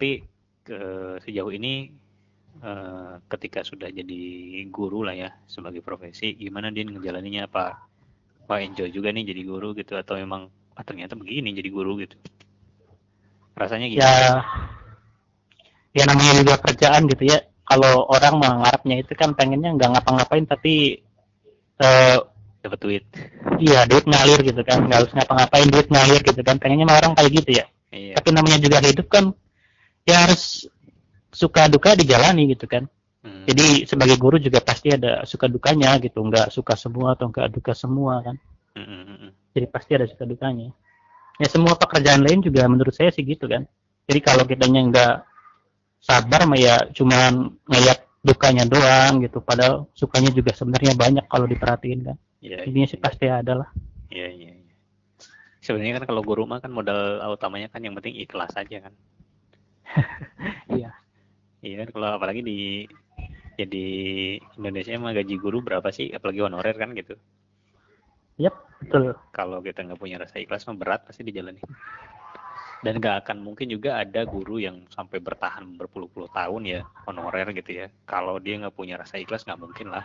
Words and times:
tapi 0.00 0.24
ke 0.64 0.80
sejauh 1.28 1.52
ini 1.52 1.92
eh, 2.64 3.14
ketika 3.28 3.60
sudah 3.60 3.92
jadi 3.92 4.24
guru 4.72 5.04
lah 5.04 5.12
ya 5.12 5.28
sebagai 5.44 5.84
profesi 5.84 6.32
gimana 6.40 6.72
dia 6.72 6.88
ngejalaninya? 6.88 7.44
Apa 7.44 7.84
apa 8.48 8.54
enjoy 8.64 8.88
juga 8.88 9.12
nih 9.12 9.28
jadi 9.28 9.44
guru 9.44 9.76
gitu? 9.76 10.00
Atau 10.00 10.16
memang 10.16 10.48
ah, 10.72 10.80
ternyata 10.80 11.20
begini 11.20 11.52
jadi 11.52 11.68
guru 11.68 12.00
gitu? 12.00 12.16
Rasanya 13.60 13.92
ya 13.92 14.00
gimana? 14.00 14.40
Ya 15.92 16.08
namanya 16.08 16.32
juga 16.48 16.56
kerjaan 16.64 17.04
gitu 17.04 17.36
ya. 17.36 17.44
Kalau 17.68 18.08
orang 18.08 18.40
mengharapnya 18.40 19.04
itu 19.04 19.12
kan 19.12 19.36
pengennya 19.36 19.76
nggak 19.76 20.00
ngapa-ngapain 20.00 20.48
tapi 20.48 21.04
eh, 21.76 22.18
dapat 22.64 22.78
duit. 22.80 23.04
iya 23.60 23.84
duit 23.84 24.08
ngalir 24.08 24.40
gitu 24.48 24.64
kan. 24.64 24.80
Nggak 24.80 24.96
harus 24.96 25.12
ngapa-ngapain 25.12 25.68
duit 25.68 25.92
ngalir 25.92 26.24
gitu 26.24 26.40
kan. 26.40 26.56
Pengennya 26.56 26.88
mah 26.88 26.96
orang 27.04 27.12
kayak 27.20 27.36
gitu 27.44 27.60
ya. 27.60 27.68
Iya. 27.92 28.16
Tapi 28.16 28.28
namanya 28.32 28.64
juga 28.64 28.80
hidup 28.80 29.04
kan 29.12 29.36
ya 30.06 30.26
harus 30.26 30.66
suka 31.30 31.70
duka 31.70 31.94
dijalani 31.96 32.54
gitu 32.54 32.66
kan 32.66 32.86
Hmm. 33.20 33.44
jadi 33.44 33.84
sebagai 33.84 34.16
guru 34.16 34.40
juga 34.40 34.64
pasti 34.64 34.96
ada 34.96 35.28
suka 35.28 35.44
dukanya 35.44 35.92
gitu 36.00 36.24
nggak 36.24 36.48
suka 36.48 36.72
semua 36.72 37.12
atau 37.12 37.28
nggak 37.28 37.52
duka 37.52 37.76
semua 37.76 38.24
kan 38.24 38.40
Hmm, 38.72 38.80
hmm, 38.80 39.02
hmm, 39.04 39.16
hmm. 39.20 39.30
jadi 39.52 39.66
pasti 39.68 39.92
ada 39.92 40.08
suka 40.08 40.24
dukanya 40.24 40.72
ya 41.36 41.44
semua 41.52 41.76
pekerjaan 41.76 42.24
lain 42.24 42.40
juga 42.40 42.64
menurut 42.64 42.96
saya 42.96 43.12
sih 43.12 43.20
gitu 43.28 43.44
kan 43.44 43.68
jadi 44.08 44.24
kalau 44.24 44.48
kitanya 44.48 44.80
nggak 44.88 45.14
sabar 46.00 46.48
mah 46.48 46.56
ya 46.56 46.80
cuman 46.96 47.60
ngeliat 47.68 48.08
dukanya 48.24 48.64
doang 48.64 49.20
gitu 49.20 49.44
padahal 49.44 49.84
sukanya 49.92 50.32
juga 50.32 50.56
sebenarnya 50.56 50.96
banyak 50.96 51.24
kalau 51.28 51.44
diperhatiin 51.44 52.00
kan 52.00 52.16
Iya, 52.40 52.64
intinya 52.64 52.88
sih 52.88 53.00
pasti 53.04 53.28
ada 53.28 53.52
lah 53.52 53.68
Iya, 54.10 54.26
iya, 54.32 54.50
iya. 54.64 54.74
Sebenarnya 55.62 56.02
kan 56.02 56.04
kalau 56.10 56.24
guru 56.24 56.48
mah 56.48 56.58
kan 56.58 56.72
modal 56.72 57.20
utamanya 57.30 57.68
kan 57.70 57.84
yang 57.84 57.94
penting 57.94 58.18
ikhlas 58.18 58.56
aja 58.58 58.90
kan. 58.90 58.92
iya 60.76 60.90
Iya 61.66 61.74
kan 61.80 61.88
kalau 61.94 62.08
apalagi 62.16 62.40
di 62.50 62.56
jadi 63.60 63.84
Indonesia 64.58 64.94
mah 65.02 65.12
gaji 65.18 65.34
guru 65.44 65.58
berapa 65.66 65.88
sih 65.96 66.06
apalagi 66.16 66.40
honorer 66.46 66.76
kan 66.82 66.90
gitu. 67.00 67.14
yep 68.38 68.54
betul 68.80 69.14
Kalau 69.36 69.58
kita 69.66 69.80
nggak 69.86 70.00
punya 70.02 70.16
rasa 70.22 70.36
ikhlas 70.42 70.66
mah 70.68 70.76
berat 70.80 71.00
pasti 71.06 71.22
dijalani. 71.26 71.62
Dan 72.84 72.94
nggak 73.00 73.16
akan 73.24 73.38
mungkin 73.46 73.68
juga 73.74 73.90
ada 74.02 74.24
guru 74.24 74.56
yang 74.66 74.88
sampai 74.96 75.18
bertahan 75.20 75.64
berpuluh-puluh 75.80 76.28
tahun 76.32 76.62
ya 76.64 76.80
honorer 77.08 77.48
gitu 77.58 77.70
ya. 77.84 77.86
Kalau 78.08 78.36
dia 78.40 78.56
nggak 78.60 78.76
punya 78.78 78.94
rasa 79.00 79.20
ikhlas 79.20 79.44
nggak 79.44 79.60
mungkin 79.60 79.86
lah. 79.92 80.04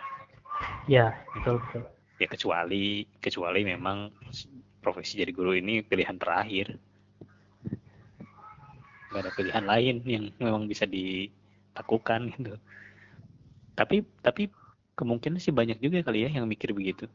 ya 0.87 1.13
betul 1.33 1.57
betul 1.61 1.83
Ya 2.21 2.27
kecuali 2.31 3.03
kecuali 3.19 3.59
memang 3.67 3.97
profesi 4.83 5.19
jadi 5.19 5.31
guru 5.35 5.51
ini 5.55 5.83
pilihan 5.83 6.15
terakhir. 6.19 6.67
Nggak 9.15 9.31
ada 9.31 9.37
pilihan 9.39 9.63
lain 9.63 9.95
yang 10.03 10.23
memang 10.43 10.67
bisa 10.67 10.83
dilakukan 10.83 12.35
gitu. 12.35 12.59
Tapi 13.79 14.03
tapi 14.19 14.51
kemungkinan 14.99 15.39
sih 15.39 15.55
banyak 15.55 15.79
juga 15.79 16.03
kali 16.03 16.27
ya 16.27 16.29
yang 16.35 16.43
mikir 16.51 16.75
begitu. 16.75 17.07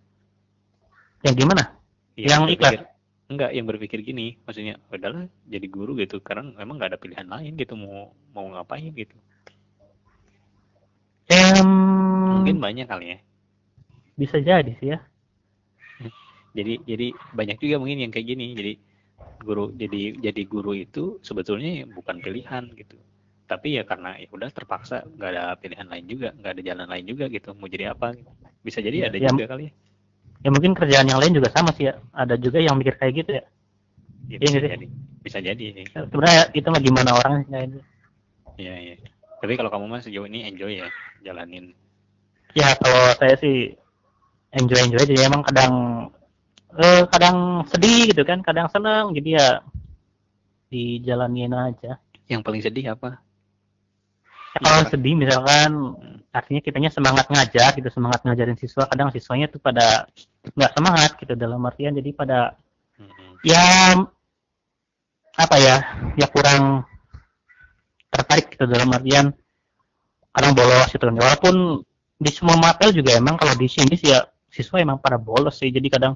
yang 1.21 1.37
gimana 1.37 1.77
Yang 2.17 2.57
berpikir- 2.57 2.89
Enggak, 3.31 3.51
yang 3.53 3.67
berpikir 3.69 4.01
gini, 4.03 4.41
maksudnya 4.43 4.81
udahlah 4.91 5.29
jadi 5.47 5.67
guru 5.71 5.95
gitu, 6.01 6.19
karena 6.19 6.51
memang 6.57 6.81
nggak 6.81 6.97
ada 6.97 6.99
pilihan 6.99 7.29
lain 7.29 7.55
gitu 7.55 7.77
mau 7.77 8.11
mau 8.33 8.49
ngapain 8.51 8.91
gitu. 8.91 9.15
Em, 11.31 11.69
Mungkin 12.41 12.59
banyak 12.59 12.89
kali 12.89 13.07
ya. 13.15 13.19
bisa 14.17 14.41
jadi 14.41 14.73
sih 14.81 14.97
ya 14.97 14.99
Jadi 16.57 16.83
jadi 16.83 17.15
banyak 17.31 17.63
juga 17.63 17.79
mungkin 17.79 18.03
yang 18.03 18.11
kayak 18.11 18.27
gini. 18.35 18.57
Jadi 18.59 18.73
guru 19.41 19.73
jadi 19.73 20.21
jadi 20.21 20.43
guru 20.45 20.77
itu 20.77 21.17
sebetulnya 21.25 21.89
bukan 21.89 22.21
pilihan 22.21 22.69
gitu. 22.77 22.97
Tapi 23.49 23.81
ya 23.81 23.83
karena 23.83 24.15
ya 24.21 24.29
udah 24.31 24.51
terpaksa 24.53 25.03
nggak 25.17 25.31
ada 25.35 25.45
pilihan 25.59 25.87
lain 25.89 26.05
juga, 26.07 26.29
nggak 26.39 26.53
ada 26.55 26.63
jalan 26.63 26.87
lain 26.87 27.05
juga 27.09 27.25
gitu. 27.27 27.51
Mau 27.57 27.67
jadi 27.67 27.91
apa? 27.93 28.15
gitu. 28.15 28.31
Bisa 28.61 28.79
jadi 28.85 29.09
ada 29.09 29.17
Ya, 29.17 29.33
juga 29.33 29.49
kali 29.49 29.69
ya. 29.69 29.73
ya 30.41 30.49
mungkin 30.53 30.73
kerjaan 30.77 31.09
yang 31.09 31.21
lain 31.21 31.35
juga 31.37 31.49
sama 31.53 31.73
sih 31.73 31.89
ya 31.89 31.99
ada 32.13 32.37
juga 32.37 32.61
yang 32.61 32.77
mikir 32.77 32.97
kayak 32.97 33.15
gitu 33.25 33.33
ya 33.41 33.45
Ya, 34.31 34.39
Iya 34.39 34.47
bisa 34.47 34.59
sih? 34.63 34.71
jadi. 34.71 34.87
Bisa 35.21 35.39
jadi. 35.43 35.65
sih. 35.75 35.85
sebenarnya 35.91 36.43
itu 36.55 36.69
mah 36.71 36.81
gimana 36.81 37.11
orangnya 37.13 37.59
ini 37.67 37.79
Iya 38.55 38.75
iya. 38.79 38.95
Tapi 39.41 39.57
kalau 39.57 39.73
kamu 39.73 39.85
mah 39.89 40.01
sejauh 40.05 40.29
ini 40.29 40.45
enjoy 40.47 40.79
ya 40.79 40.87
jalanin. 41.25 41.73
ya 42.53 42.77
kalau 42.79 43.11
saya 43.17 43.35
sih 43.41 43.73
enjoy 44.53 44.79
enjoy 44.85 45.01
aja 45.01 45.15
emang 45.27 45.43
kadang 45.43 45.73
eh 46.79 47.03
kadang 47.11 47.67
sedih 47.67 48.15
gitu 48.15 48.23
kan 48.23 48.39
kadang 48.41 48.71
seneng 48.71 49.11
jadi 49.11 49.31
ya 49.41 49.49
dijalanin 50.71 51.51
aja 51.51 51.99
Yang 52.31 52.41
paling 52.47 52.63
sedih 52.63 52.95
apa? 52.95 53.19
ya, 54.55 54.59
kalau 54.63 54.83
Iya. 54.87 54.91
sedih 54.95 55.15
misalkan 55.19 55.71
artinya 56.31 56.61
kitanya 56.63 56.91
semangat 56.95 57.27
ngajar 57.27 57.75
gitu 57.75 57.91
semangat 57.91 58.23
ngajarin 58.23 58.55
siswa 58.55 58.87
kadang 58.87 59.11
siswanya 59.11 59.51
tuh 59.51 59.59
pada 59.59 60.07
nggak 60.55 60.73
semangat 60.79 61.11
gitu 61.19 61.35
dalam 61.35 61.59
artian 61.67 61.91
jadi 61.91 62.11
pada 62.15 62.55
Mm-mm. 62.95 63.43
ya 63.43 63.99
apa 65.35 65.57
ya 65.59 65.77
ya 66.15 66.27
kurang 66.31 66.87
tertarik 68.11 68.55
gitu 68.55 68.67
dalam 68.67 68.91
artian 68.95 69.35
kadang 70.31 70.53
bolos 70.55 70.87
gitu 70.91 71.03
kan 71.03 71.17
walaupun 71.19 71.55
di 72.15 72.31
semua 72.31 72.55
mapel 72.55 72.95
juga 72.95 73.19
emang 73.19 73.35
kalau 73.35 73.59
di 73.59 73.67
sini 73.67 73.99
sih 73.99 74.15
ya 74.15 74.23
siswa 74.47 74.79
emang 74.79 75.03
pada 75.03 75.19
bolos 75.19 75.59
sih 75.59 75.71
jadi 75.75 75.87
kadang 75.91 76.15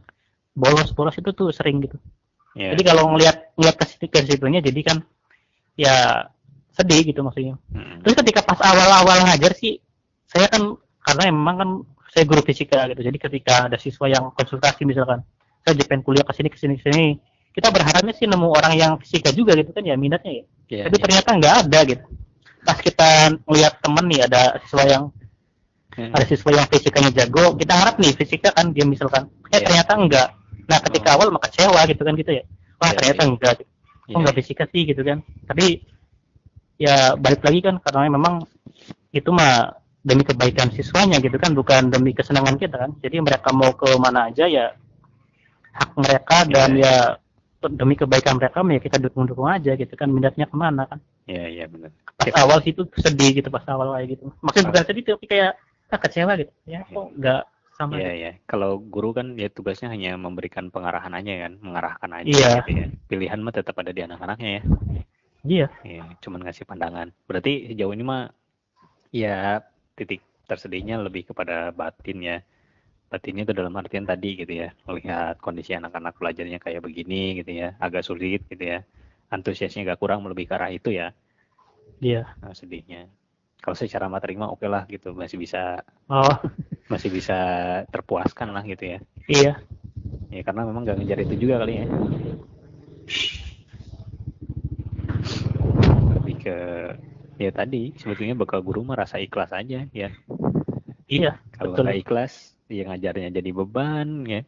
bolos 0.55 0.91
bolos 0.95 1.15
itu 1.15 1.31
tuh 1.31 1.51
sering 1.51 1.83
gitu 1.83 1.99
Iya. 2.55 2.79
jadi 2.79 2.83
kalau 2.95 3.11
ngelihat 3.11 3.51
ngelihat 3.59 3.77
ke 3.77 3.85
situ 3.85 4.07
ke 4.07 4.23
situnya 4.23 4.63
jadi 4.63 4.79
kan 4.87 5.03
ya 5.75 6.31
sedih 6.71 7.03
gitu 7.03 7.23
maksudnya 7.23 7.59
Mm-mm. 7.75 7.99
terus 8.03 8.15
ketika 8.15 8.47
pas 8.47 8.63
awal-awal 8.63 9.27
ngajar 9.27 9.59
sih 9.59 9.83
saya 10.31 10.47
kan 10.47 10.63
karena 11.03 11.23
emang 11.31 11.57
kan 11.59 11.69
saya 12.11 12.23
guru 12.25 12.47
fisika 12.47 12.87
gitu 12.95 13.03
jadi 13.03 13.19
ketika 13.19 13.67
ada 13.67 13.75
siswa 13.75 14.07
yang 14.07 14.31
konsultasi 14.39 14.87
misalkan 14.87 15.27
saya 15.67 15.75
pengen 15.83 16.07
kuliah 16.07 16.23
ke 16.23 16.31
sini 16.31 16.47
ke 16.47 16.55
sini 16.55 16.75
ke 16.79 16.87
sini 16.87 17.19
kita 17.51 17.75
berharapnya 17.75 18.15
sih 18.15 18.31
nemu 18.31 18.47
orang 18.47 18.75
yang 18.79 18.93
fisika 19.03 19.35
juga 19.35 19.59
gitu 19.59 19.75
kan 19.75 19.83
ya 19.83 19.99
minatnya 19.99 20.43
ya 20.43 20.45
Iya, 20.65 20.83
tapi 20.89 20.97
iya. 20.97 21.03
ternyata 21.03 21.29
nggak 21.35 21.55
ada 21.67 21.79
gitu 21.85 22.05
pas 22.63 22.79
kita 22.79 23.09
ngelihat 23.45 23.75
temen 23.83 24.05
nih 24.09 24.21
ada 24.31 24.43
siswa 24.63 24.85
yang 24.87 25.05
Mm. 25.95 26.11
ada 26.11 26.27
siswa 26.27 26.51
yang 26.51 26.67
fisikanya 26.67 27.11
jago 27.15 27.55
kita 27.55 27.71
harap 27.71 28.03
nih 28.03 28.11
fisika 28.11 28.51
kan 28.51 28.75
dia 28.75 28.83
misalkan 28.83 29.31
eh 29.47 29.59
Iya. 29.59 29.63
ternyata 29.63 29.93
enggak 29.95 30.29
nah 30.71 30.79
ketika 30.81 31.09
Oh. 31.13 31.15
awal 31.21 31.29
mah 31.35 31.43
kecewa 31.45 31.81
gitu 31.89 32.03
kan 32.03 32.15
gitu 32.17 32.33
ya. 32.33 32.45
Wah 32.81 32.91
Iya, 32.91 32.97
ternyata 32.99 33.23
iya. 33.23 33.29
enggak. 33.31 33.55
Iya, 34.05 34.13
kok 34.15 34.21
nggak 34.21 34.37
fisika 34.37 34.65
sih 34.69 34.83
gitu 34.85 35.03
kan. 35.05 35.19
Tapi 35.49 35.65
ya 36.77 37.15
balik 37.15 37.41
lagi 37.47 37.61
kan 37.63 37.79
karena 37.81 38.11
memang 38.11 38.45
itu 39.15 39.31
mah 39.31 39.79
demi 40.05 40.21
kebaikan 40.27 40.69
siswanya 40.75 41.17
gitu 41.23 41.39
kan 41.41 41.57
bukan 41.57 41.89
demi 41.89 42.13
kesenangan 42.13 42.61
kita 42.61 42.77
kan. 42.77 42.91
Jadi 43.01 43.17
mereka 43.25 43.49
mau 43.57 43.73
ke 43.73 43.89
mana 43.97 44.29
aja 44.29 44.45
ya 44.45 44.75
hak 45.75 45.91
mereka 45.99 46.37
dan 46.47 46.71
Iya, 46.79 46.85
ya 46.85 46.95
demi 47.73 47.97
kebaikan 47.97 48.37
mereka 48.37 48.61
ya 48.61 48.81
kita 48.81 49.01
dukung 49.01 49.25
dukung 49.25 49.49
aja 49.49 49.73
gitu 49.73 49.95
kan 49.97 50.13
minatnya 50.13 50.45
ke 50.45 50.57
mana 50.57 50.85
kan. 50.85 50.99
Iya, 51.25 51.45
iya 51.49 51.65
benar. 51.71 51.91
pas 52.15 52.31
awal 52.39 52.63
sih 52.63 52.71
itu 52.77 52.85
sedih 53.01 53.41
gitu 53.43 53.49
pas 53.51 53.65
awal 53.67 53.97
kayak 53.97 54.17
gitu. 54.17 54.31
Maksudnya 54.45 54.69
bukan 54.71 54.85
sedih 54.85 55.03
tapi 55.17 55.27
kayak 55.27 55.53
ah, 55.91 55.99
kecewa 55.99 56.33
gitu. 56.37 56.53
Ya 56.69 56.85
kok 56.85 57.07
nggak 57.17 57.43
sama 57.79 57.99
Iya 57.99 58.11
iya. 58.21 58.31
Kalau 58.51 58.71
guru 58.95 59.09
kan 59.19 59.27
ya 59.43 59.49
tugasnya 59.57 59.89
hanya 59.95 60.11
memberikan 60.25 60.67
pengarahan 60.75 61.13
aja 61.19 61.33
kan, 61.47 61.53
mengarahkan 61.67 62.11
aja 62.21 62.31
Iya. 62.31 62.51
gitu 62.63 62.71
ya. 62.81 62.87
Pilihan 63.11 63.41
mah 63.45 63.55
tetap 63.59 63.75
ada 63.83 63.93
di 63.97 64.01
anak-anaknya 64.07 64.51
ya. 64.59 64.63
iya 65.45 65.69
Iya, 65.85 66.03
cuman 66.25 66.41
ngasih 66.45 66.65
pandangan. 66.71 67.09
Berarti 67.29 67.53
sejauh 67.71 67.93
ini 67.97 68.05
mah 68.11 68.23
ya 69.23 69.61
titik 69.99 70.21
tersedihnya 70.51 70.97
lebih 71.07 71.23
kepada 71.31 71.57
batin 71.81 72.19
ya. 72.31 72.37
Batinnya 73.13 73.43
itu 73.47 73.55
dalam 73.61 73.75
artian 73.81 74.07
tadi 74.13 74.31
gitu 74.41 74.53
ya, 74.63 74.69
melihat 74.89 75.35
kondisi 75.45 75.73
anak-anak 75.81 76.15
belajarnya 76.21 76.59
kayak 76.65 76.83
begini 76.87 77.41
gitu 77.41 77.53
ya, 77.63 77.69
agak 77.87 78.03
sulit 78.09 78.43
gitu 78.53 78.65
ya. 78.73 78.79
Antusiasnya 79.35 79.83
agak 79.87 79.99
kurang 80.03 80.21
lebih 80.31 80.47
ke 80.51 80.55
arah 80.59 80.71
itu 80.75 80.91
ya, 81.01 81.09
iya 82.03 82.23
nah, 82.43 82.55
sedihnya. 82.55 83.11
Kalau 83.63 83.77
secara 83.79 84.07
materi 84.13 84.37
mah 84.37 84.53
oke 84.55 84.67
lah 84.69 84.85
gitu, 84.93 85.17
masih 85.17 85.39
bisa 85.41 85.81
oh 86.09 86.37
masih 86.89 87.09
bisa 87.09 87.39
terpuaskan 87.89 88.53
lah 88.53 88.65
gitu 88.65 88.97
ya. 88.97 88.99
iya 89.29 89.53
Ya 90.29 90.43
karena 90.43 90.67
memang 90.67 90.83
nggak 90.83 90.99
ngejar 91.01 91.19
itu 91.25 91.35
juga 91.47 91.63
kali 91.63 91.81
ya. 91.81 91.87
Lebih 96.19 96.37
ke 96.43 96.57
ya 97.39 97.51
tadi 97.55 97.95
sebetulnya 97.97 98.35
bekal 98.35 98.61
guru 98.61 98.83
mah 98.83 98.99
rasa 98.99 99.23
ikhlas 99.23 99.55
aja 99.55 99.87
ya. 99.95 100.09
iya 101.07 101.39
Kalau 101.55 101.79
Betul. 101.79 101.87
nggak 101.87 101.99
ikhlas, 102.03 102.59
ya 102.67 102.83
ngajarnya 102.91 103.31
jadi 103.31 103.51
beban 103.55 104.27
ya. 104.27 104.43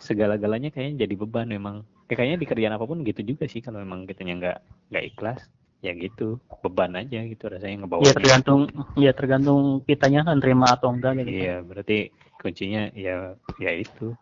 Segala-galanya 0.00 0.72
kayaknya 0.72 1.04
jadi 1.04 1.14
beban 1.18 1.46
memang. 1.52 1.84
Ya, 2.08 2.16
kayaknya 2.16 2.38
di 2.40 2.46
kerjaan 2.48 2.72
apa 2.72 2.88
pun 2.88 3.04
gitu 3.04 3.20
juga 3.20 3.44
sih 3.44 3.60
kalau 3.60 3.84
memang 3.84 4.08
kitanya 4.08 4.34
nggak 4.40 4.58
nggak 4.88 5.04
ikhlas 5.12 5.44
ya 5.86 5.92
gitu 5.94 6.42
beban 6.62 6.92
aja 6.98 7.22
gitu 7.22 7.44
rasanya 7.46 7.86
ngebawa 7.86 8.02
ya 8.02 8.12
tergantung 8.18 8.60
ya 8.98 9.12
tergantung 9.14 9.60
kitanya 9.86 10.26
kan 10.26 10.36
terima 10.42 10.66
atau 10.74 10.90
enggak 10.90 11.12
gitu 11.22 11.30
Iya, 11.38 11.54
berarti 11.68 11.98
kuncinya 12.40 12.82
ya 12.94 13.34
ya 13.58 13.70
itu. 13.74 14.14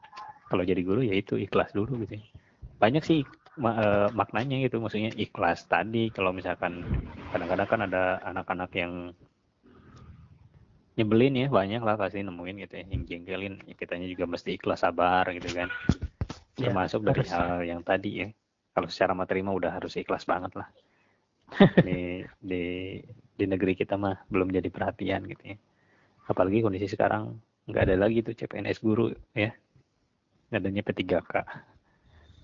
Kalau 0.49 0.63
jadi 0.63 0.83
guru 0.85 1.01
ya 1.03 1.15
itu 1.17 1.35
ikhlas 1.41 1.71
dulu 1.77 2.05
gitu. 2.05 2.21
ya. 2.21 2.25
Banyak 2.83 3.03
sih 3.09 3.21
ma- 3.59 3.77
eh, 3.77 4.09
maknanya 4.13 4.57
gitu, 4.65 4.77
maksudnya 4.85 5.11
ikhlas 5.17 5.65
tadi 5.67 6.13
kalau 6.13 6.31
misalkan 6.37 6.85
kadang-kadang 7.33 7.69
kan 7.73 7.81
ada 7.89 8.03
anak-anak 8.31 8.71
yang 8.77 8.93
nyebelin 10.97 11.35
ya 11.37 11.47
banyak 11.53 11.81
lah 11.85 11.95
pasti 12.01 12.25
nemuin 12.25 12.57
gitu 12.65 12.75
ya 12.81 12.85
yang 12.89 13.03
jengkelin 13.05 13.55
ya, 13.69 13.75
kitanya 13.77 14.07
juga 14.09 14.25
mesti 14.25 14.51
ikhlas 14.57 14.81
sabar 14.85 15.25
gitu 15.37 15.49
kan 15.53 15.69
Ya, 16.57 16.73
termasuk 16.73 17.05
dari 17.05 17.21
harus. 17.21 17.29
hal 17.29 17.69
yang 17.69 17.81
tadi 17.85 18.11
ya 18.25 18.29
kalau 18.73 18.89
secara 18.89 19.13
materi 19.13 19.45
mah 19.45 19.53
udah 19.53 19.77
harus 19.77 19.93
ikhlas 20.01 20.25
banget 20.25 20.57
lah 20.57 20.69
di 21.87 22.27
di 22.43 22.65
di 23.37 23.45
negeri 23.45 23.77
kita 23.79 23.95
mah 23.95 24.27
belum 24.31 24.51
jadi 24.51 24.69
perhatian 24.71 25.27
gitu 25.31 25.55
ya. 25.55 25.57
Apalagi 26.27 26.65
kondisi 26.65 26.91
sekarang 26.91 27.39
nggak 27.67 27.85
ada 27.87 27.97
lagi 27.99 28.23
tuh 28.23 28.35
CPNS 28.35 28.79
guru 28.83 29.13
ya. 29.35 29.55
Adanya 30.51 30.83
P3K 30.83 31.13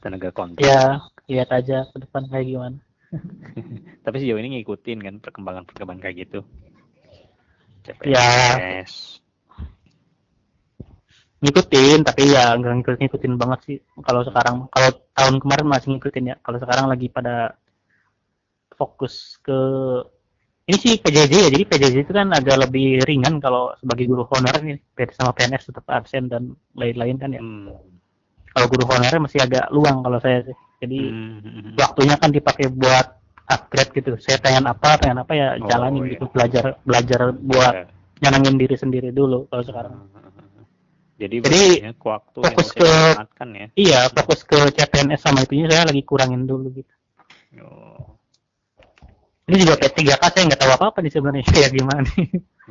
tenaga 0.03 0.31
kontrak. 0.35 0.63
Ya 0.63 0.99
lihat 1.31 1.51
aja 1.55 1.87
ke 1.91 1.97
depan 2.03 2.27
kayak 2.27 2.47
gimana. 2.47 2.79
Tapi 4.05 4.17
sejauh 4.19 4.41
ini 4.43 4.61
ngikutin 4.61 4.99
kan 4.99 5.15
perkembangan-perkembangan 5.23 6.03
kayak 6.03 6.17
gitu. 6.27 6.41
Ya. 8.07 8.23
CPNS 8.23 9.23
ngikutin 11.43 12.07
tapi 12.07 12.31
ya 12.31 12.55
nggak 12.55 12.73
ngikut 12.79 12.97
ngikutin 13.03 13.35
banget 13.35 13.61
sih. 13.67 13.79
Kalau 14.07 14.23
sekarang 14.23 14.71
kalau 14.71 14.91
tahun 15.11 15.43
kemarin 15.43 15.67
masih 15.67 15.89
ngikutin 15.99 16.31
ya. 16.31 16.37
Kalau 16.39 16.59
sekarang 16.63 16.87
lagi 16.87 17.11
pada 17.11 17.59
fokus 18.83 19.15
ke 19.39 19.59
ini 20.65 20.77
sih 20.77 20.95
PJJ 20.97 21.33
ya 21.33 21.49
jadi 21.49 21.65
PJJ 21.65 21.97
itu 22.01 22.13
kan 22.13 22.31
agak 22.31 22.59
lebih 22.61 23.03
ringan 23.03 23.39
kalau 23.39 23.71
sebagai 23.79 24.07
guru 24.07 24.27
honorer 24.27 24.59
nih 24.61 24.79
beda 24.91 25.15
sama 25.15 25.31
PNS 25.31 25.71
tetap 25.71 25.87
absen 25.89 26.27
dan 26.27 26.43
lain-lain 26.75 27.15
kan 27.15 27.31
ya 27.31 27.39
Hmm. 27.39 27.71
kalau 28.51 28.67
guru 28.67 28.85
honorer 28.85 29.19
masih 29.19 29.39
agak 29.39 29.71
luang 29.71 30.03
kalau 30.03 30.19
saya 30.19 30.43
sih 30.43 30.57
jadi 30.79 30.99
Hmm. 31.09 31.79
waktunya 31.79 32.15
kan 32.17 32.31
dipakai 32.31 32.67
buat 32.69 33.07
upgrade 33.45 33.93
gitu 33.93 34.19
saya 34.19 34.39
pengen 34.39 34.67
apa 34.67 34.99
pengen 34.99 35.19
apa 35.19 35.33
ya 35.33 35.49
Oh, 35.57 35.67
jalanin 35.67 36.03
iya. 36.05 36.11
gitu 36.15 36.25
belajar 36.27 36.65
belajar 36.83 37.21
buat 37.33 37.75
Ya. 37.75 37.85
nyenengin 38.21 38.57
diri 38.57 38.75
sendiri 38.75 39.11
dulu 39.11 39.47
kalau 39.47 39.63
sekarang 39.63 39.95
Jadi, 41.13 41.39
Jadi, 41.39 41.63
banyak 41.87 42.03
waktu 42.03 42.41
fokus 42.43 42.69
ke- 42.75 43.15
ya. 43.55 43.67
iya 43.79 44.01
fokus 44.11 44.43
ke 44.43 44.59
CPNS 44.75 45.23
sama 45.23 45.47
itunya 45.47 45.71
saya 45.71 45.87
lagi 45.87 46.03
kurangin 46.03 46.51
dulu 46.51 46.67
gitu 46.73 46.91
Oh, 47.63 48.17
ini 49.53 49.63
juga 49.63 49.77
P3K 49.77 50.23
saya 50.25 50.43
nggak 50.49 50.61
tahu 50.65 50.73
apa 50.73 50.85
apa 50.89 50.99
nih 51.05 51.13
sebenarnya 51.13 51.45
kayak 51.45 51.71
gimana 51.77 52.09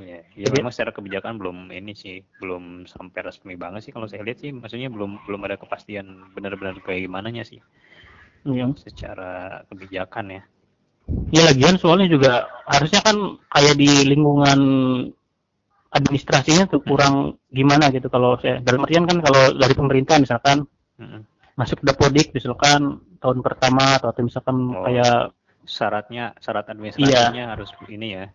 iya. 0.01 0.19
Ya 0.33 0.48
memang 0.50 0.74
secara 0.74 0.89
kebijakan 0.89 1.38
belum 1.38 1.69
ini 1.69 1.94
sih, 1.94 2.25
belum 2.42 2.89
sampai 2.89 3.22
resmi 3.22 3.54
banget 3.54 3.86
sih 3.86 3.92
kalau 3.94 4.10
saya 4.10 4.25
lihat 4.25 4.42
sih, 4.42 4.50
maksudnya 4.50 4.89
belum 4.89 5.22
belum 5.30 5.42
ada 5.45 5.62
kepastian 5.62 6.33
benar-benar 6.33 6.81
kayak 6.81 7.06
gimana 7.06 7.30
nya 7.30 7.45
sih 7.45 7.62
Iya. 8.42 8.74
secara 8.74 9.62
kebijakan 9.69 10.33
ya. 10.33 10.42
ya 11.30 11.42
lagian 11.45 11.78
soalnya 11.78 12.10
juga 12.10 12.50
harusnya 12.66 13.06
kan 13.06 13.38
kayak 13.54 13.77
di 13.77 13.89
lingkungan 14.10 14.60
administrasinya 15.92 16.66
tuh 16.72 16.80
kurang 16.81 17.36
gimana 17.51 17.92
gitu 17.92 18.07
kalau 18.07 18.39
saya 18.39 18.63
dalam 18.63 18.88
artian 18.88 19.04
kan 19.06 19.19
kalau 19.19 19.51
dari 19.54 19.75
pemerintah 19.75 20.18
misalkan 20.18 20.63
Mm-mm. 20.98 21.22
masuk 21.60 21.84
Dapodik 21.84 22.31
misalkan 22.31 22.98
tahun 23.19 23.44
pertama 23.44 24.00
atau 24.00 24.10
misalkan 24.24 24.72
Oh. 24.72 24.88
kayak 24.88 25.36
Syaratnya, 25.78 26.26
syarat 26.44 26.66
administrasinya 26.74 27.44
harus 27.54 27.70
ini 27.96 28.08
ya. 28.18 28.26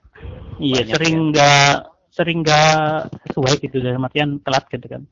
iya 0.67 0.81
Banyak 0.81 0.89
sering 0.91 1.15
ya. 1.15 1.21
nggak 1.31 1.73
sering 2.17 2.37
nggak 2.45 3.13
sesuai 3.29 3.55
gitu 3.65 3.77
dalam 3.85 4.03
artian 4.09 4.31
telat 4.45 4.65
gitu 4.73 4.87
kan 4.89 5.03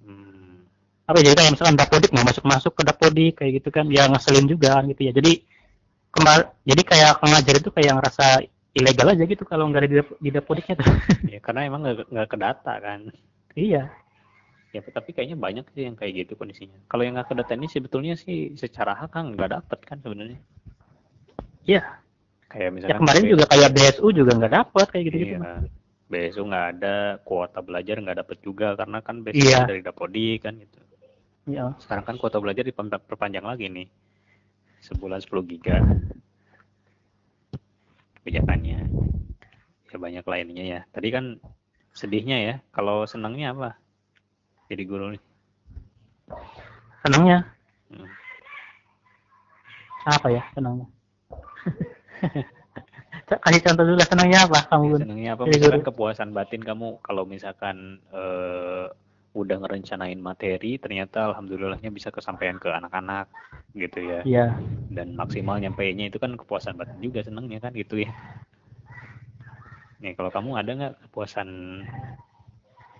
Hmm. 0.00 0.64
apa 1.08 1.16
ya, 1.20 1.24
jadi 1.32 1.36
kayak 1.42 1.52
misalkan 1.58 1.76
Dapodik 1.80 2.10
nggak 2.14 2.26
masuk 2.30 2.44
masuk 2.46 2.72
ke 2.78 2.82
Dapodik 2.86 3.32
kayak 3.42 3.52
gitu 3.60 3.68
kan 3.74 3.86
ya 3.90 4.06
ngeselin 4.06 4.46
juga 4.46 4.78
gitu 4.86 5.00
ya 5.10 5.12
jadi 5.18 5.32
kemar 6.14 6.40
jadi 6.66 6.82
kayak 6.90 7.12
pengajar 7.22 7.54
itu 7.60 7.70
kayak 7.76 7.92
ngerasa 7.98 8.26
ilegal 8.78 9.08
aja 9.14 9.24
gitu 9.26 9.44
kalau 9.46 9.64
nggak 9.70 9.80
ada 9.82 9.90
di, 9.90 9.96
Dap- 10.00 10.18
di 10.20 10.30
Dapodiknya 10.34 10.74
tuh 10.80 10.88
Ya, 11.32 11.38
karena 11.44 11.60
emang 11.68 11.80
nggak 11.84 11.96
nggak 12.12 12.28
ke 12.32 12.36
data 12.44 12.72
kan. 12.84 13.00
iya 13.56 13.90
Ya, 14.74 14.80
tapi 14.96 15.10
kayaknya 15.14 15.34
banyak 15.46 15.66
sih 15.74 15.82
yang 15.86 15.96
kayak 16.00 16.12
gitu 16.20 16.32
kondisinya. 16.40 16.78
Kalau 16.90 17.02
yang 17.02 17.14
nggak 17.18 17.28
ke 17.30 17.34
data 17.38 17.52
ini 17.58 17.66
sebetulnya 17.74 18.14
sih 18.24 18.38
secara 18.62 18.92
hak 19.00 19.10
kan 19.14 19.24
nggak 19.34 19.50
dapet 19.56 19.78
kan 19.88 19.98
sebenarnya. 20.04 20.38
Iya 21.64 21.82
Kayak 22.50 22.66
ya 22.66 22.70
misalkan 22.74 22.98
kemarin 22.98 23.22
B- 23.22 23.30
juga 23.30 23.44
kayak 23.46 23.70
BSU 23.70 24.06
juga 24.10 24.30
nggak 24.34 24.52
dapet 24.52 24.86
kayak 24.90 25.04
gitu 25.06 25.16
gitu 25.18 25.34
Iya. 25.38 25.54
BSU 26.10 26.42
nggak 26.42 26.66
ada, 26.74 26.96
kuota 27.22 27.58
belajar 27.62 27.96
nggak 27.96 28.18
dapet 28.18 28.38
juga 28.42 28.74
karena 28.74 28.98
kan 28.98 29.22
BSU 29.22 29.38
Iya. 29.38 29.62
dari 29.62 29.80
Dapodi 29.80 30.28
kan 30.42 30.58
gitu. 30.58 30.78
iya 31.46 31.70
Sekarang 31.78 32.02
kan 32.02 32.16
kuota 32.18 32.42
belajar 32.42 32.66
diperpanjang 32.66 33.46
lagi 33.46 33.70
nih. 33.70 33.86
Sebulan 34.82 35.22
10 35.22 35.46
giga. 35.46 35.78
Kebijakannya. 38.18 38.78
Ya 39.86 39.96
banyak 39.96 40.24
lainnya 40.26 40.64
ya. 40.64 40.80
Tadi 40.90 41.08
kan 41.08 41.38
sedihnya 41.92 42.36
ya. 42.38 42.54
Kalau 42.70 43.06
senangnya 43.06 43.54
apa? 43.54 43.70
Jadi 44.66 44.82
guru 44.84 45.14
nih. 45.14 45.22
senangnya 47.00 47.42
Hmm. 47.88 48.06
apa 50.04 50.28
ya 50.30 50.42
senangnya 50.52 50.86
kasih 53.46 53.62
contoh 53.62 53.84
dulu 53.86 53.96
lah 53.98 54.08
senangnya 54.08 54.38
apa 54.46 54.66
kamu 54.66 54.84
Bun? 54.90 55.00
Senangnya 55.06 55.30
apa? 55.38 55.42
Misalkan 55.46 55.82
kepuasan 55.86 56.30
batin 56.34 56.62
kamu 56.62 56.98
kalau 57.02 57.22
misalkan 57.24 58.02
eh, 58.10 58.86
udah 59.30 59.56
ngerencanain 59.62 60.18
materi, 60.18 60.76
ternyata 60.82 61.30
alhamdulillahnya 61.30 61.94
bisa 61.94 62.10
kesampaian 62.10 62.58
ke 62.58 62.66
anak-anak 62.66 63.30
gitu 63.78 64.02
ya. 64.02 64.20
iya 64.26 64.46
Dan 64.90 65.14
maksimal 65.14 65.62
nyampeinnya 65.62 66.10
itu 66.10 66.18
kan 66.18 66.34
kepuasan 66.34 66.74
batin 66.74 66.98
juga 66.98 67.22
senangnya 67.22 67.62
kan 67.62 67.70
gitu 67.74 68.02
ya. 68.02 68.10
Nih 70.02 70.18
kalau 70.18 70.34
kamu 70.34 70.50
ada 70.58 70.70
nggak 70.74 70.94
kepuasan 71.06 71.48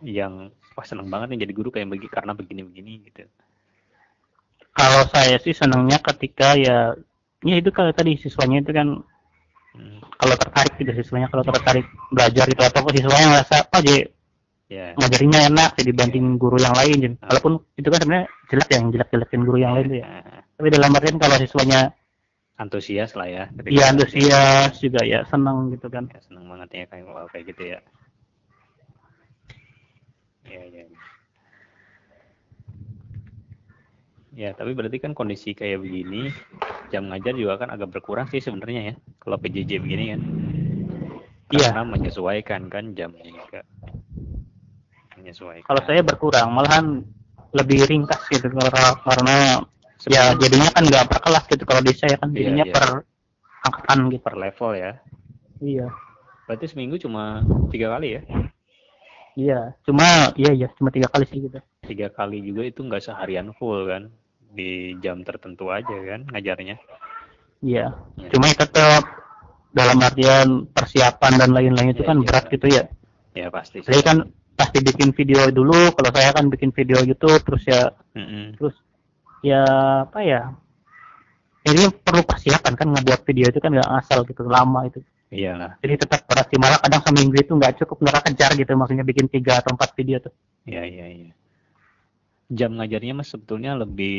yang 0.06 0.48
wah 0.74 0.86
seneng 0.86 1.12
banget 1.12 1.36
nih 1.36 1.40
jadi 1.44 1.52
guru 1.52 1.68
kayak 1.68 1.92
begi 1.92 2.08
karena 2.08 2.32
begini-begini 2.32 2.92
gitu. 3.10 3.28
kalau 4.72 5.04
saya 5.12 5.36
sih 5.42 5.52
senangnya 5.52 6.00
ketika 6.00 6.56
ya 6.56 6.96
ya 7.40 7.56
itu 7.56 7.70
kalau 7.72 7.92
tadi 7.96 8.20
siswanya 8.20 8.60
itu 8.60 8.72
kan 8.72 9.00
kalau 10.20 10.37
tertarik 10.37 10.72
gitu 10.76 10.92
siswanya 11.00 11.32
kalau 11.32 11.40
tertarik 11.46 11.87
belajar 12.12 12.44
gitu 12.44 12.60
atau 12.60 12.81
siswanya 12.92 13.26
ngerasa 13.32 13.54
apa 13.64 13.76
jadi 13.81 14.04
ya. 14.69 14.92
ngajarinya 15.00 15.40
enak 15.48 15.70
jadi 15.81 15.88
dibanding 15.96 16.26
guru 16.37 16.60
yang 16.60 16.76
lain 16.76 16.96
jadi 17.00 17.14
walaupun 17.25 17.52
itu 17.81 17.88
kan 17.88 17.98
sebenarnya 18.04 18.26
jelek 18.52 18.69
ya, 18.69 18.75
yang 18.76 18.87
jelek-jelekin 18.92 19.40
guru 19.48 19.58
yang 19.58 19.72
lain 19.78 19.87
tuh 19.88 19.98
ya 20.04 20.06
Nah, 20.10 20.42
tapi 20.60 20.69
dalam 20.76 20.92
artian 20.92 21.16
kalau 21.16 21.37
siswanya 21.40 21.81
antusias 22.60 23.16
lah 23.16 23.24
ya. 23.24 23.44
ketika- 23.56 23.72
ya 23.72 23.84
antusias 23.88 24.72
juga 24.76 25.00
ya 25.08 25.24
senang 25.24 25.72
gitu 25.72 25.88
kan 25.88 26.05
Ya, 26.12 26.20
seneng 26.20 26.44
banget 26.44 26.69
ya 26.76 26.84
kayak 26.93 27.05
kayak 27.32 27.44
gitu 27.48 27.62
ya. 27.72 27.81
Ya, 30.44 30.62
ya. 30.69 30.84
Ya. 34.32 34.51
Tapi 34.53 34.70
berarti 34.72 34.99
kan 34.99 35.13
kondisi 35.13 35.53
kayak 35.53 35.81
begini, 35.81 36.31
jam 36.89 37.06
ngajar 37.08 37.34
juga 37.34 37.58
kan 37.58 37.70
agak 37.70 37.91
berkurang 37.91 38.27
sih 38.29 38.39
sebenarnya 38.39 38.82
ya. 38.82 38.94
Kalau 39.19 39.37
PJJ 39.37 39.79
begini 39.79 40.05
kan. 40.13 40.20
Iya. 41.51 41.75
Karena 41.75 41.82
menyesuaikan 41.87 42.70
kan 42.70 42.94
jamnya 42.94 43.27
juga. 43.27 43.60
Menyesuaikan. 45.19 45.67
kalau 45.67 45.82
saya 45.84 46.01
berkurang 46.01 46.49
malahan 46.49 47.05
lebih 47.53 47.84
ringkas 47.84 48.25
gitu 48.31 48.46
karena 48.49 48.94
karena 49.05 49.37
ya 50.08 50.32
jadinya 50.39 50.70
kan 50.72 50.87
nggak 50.87 51.05
per 51.13 51.19
kelas 51.20 51.44
gitu 51.44 51.63
kalau 51.69 51.82
di 51.84 51.93
saya 51.93 52.17
kan 52.17 52.31
Iya, 52.32 52.39
jadinya 52.41 52.65
iya. 52.65 52.72
per 52.72 52.87
angkatan 53.60 53.99
gitu 54.08 54.22
per 54.25 54.37
level 54.39 54.70
ya. 54.72 54.93
iya 55.60 55.87
Berarti 56.49 56.67
seminggu 56.72 56.96
cuma 56.96 57.44
tiga 57.69 57.93
kali 57.93 58.17
ya? 58.17 58.22
iya 59.37 59.60
cuma 59.84 60.32
iya 60.41 60.51
iya 60.56 60.69
cuma 60.75 60.89
tiga 60.89 61.06
kali 61.13 61.29
sih 61.29 61.39
gitu 61.44 61.58
Tiga 61.91 62.09
kali 62.09 62.39
juga 62.41 62.63
itu 62.63 62.81
nggak 62.81 63.03
seharian 63.03 63.51
full 63.53 63.85
kan? 63.85 64.06
Di 64.49 64.94
jam 64.99 65.23
tertentu 65.23 65.69
aja 65.69 65.91
kan 65.91 66.27
ngajarnya. 66.27 66.77
iya 67.61 67.93
Iya. 68.17 68.31
cuma 68.32 68.49
ya 68.49 68.56
tetap 68.56 69.03
dalam 69.70 70.01
artian 70.01 70.49
persiapan 70.67 71.32
dan 71.37 71.51
lain-lain 71.53 71.93
itu 71.93 72.01
Iya, 72.01 72.09
kan 72.09 72.17
iya. 72.17 72.25
berat 72.25 72.44
gitu 72.49 72.67
ya 72.67 72.85
Ya 73.31 73.47
pasti. 73.53 73.85
sih. 73.85 73.87
saya 73.87 74.01
kan 74.01 74.17
pasti 74.56 74.81
bikin 74.81 75.13
video 75.13 75.44
dulu 75.51 75.93
kalau 75.93 76.09
saya 76.11 76.32
kan 76.32 76.49
bikin 76.49 76.73
video 76.73 76.99
YouTube 77.01 77.37
terus 77.44 77.63
ya 77.65 77.93
Mm-mm. 78.17 78.56
terus 78.56 78.73
ya 79.41 79.61
apa 80.03 80.20
ya 80.20 80.41
ini 81.63 81.93
perlu 81.93 82.25
persiapan 82.25 82.73
kan 82.75 82.89
ngebuat 82.91 83.20
video 83.25 83.47
itu 83.49 83.61
kan 83.61 83.70
nggak 83.70 83.91
asal 84.01 84.25
gitu 84.25 84.41
lama 84.44 84.89
itu 84.89 85.05
Iyalah. 85.29 85.77
jadi 85.79 85.94
tetap 86.01 86.25
berat 86.27 86.49
sih 86.49 86.59
malah 86.59 86.81
kadang 86.81 87.05
seminggu 87.05 87.37
itu 87.39 87.53
nggak 87.53 87.77
cukup 87.79 87.97
nggak 88.03 88.25
kejar 88.25 88.51
gitu 88.56 88.73
maksudnya 88.73 89.05
bikin 89.05 89.29
tiga 89.29 89.61
atau 89.61 89.77
empat 89.77 89.93
video 89.94 90.17
tuh 90.19 90.32
Iya, 90.65 90.82
iya, 90.82 91.06
iya. 91.06 91.31
Jam 92.58 92.70
ngajarnya 92.76 93.12
mas 93.19 93.28
sebetulnya 93.32 93.72
lebih 93.82 94.16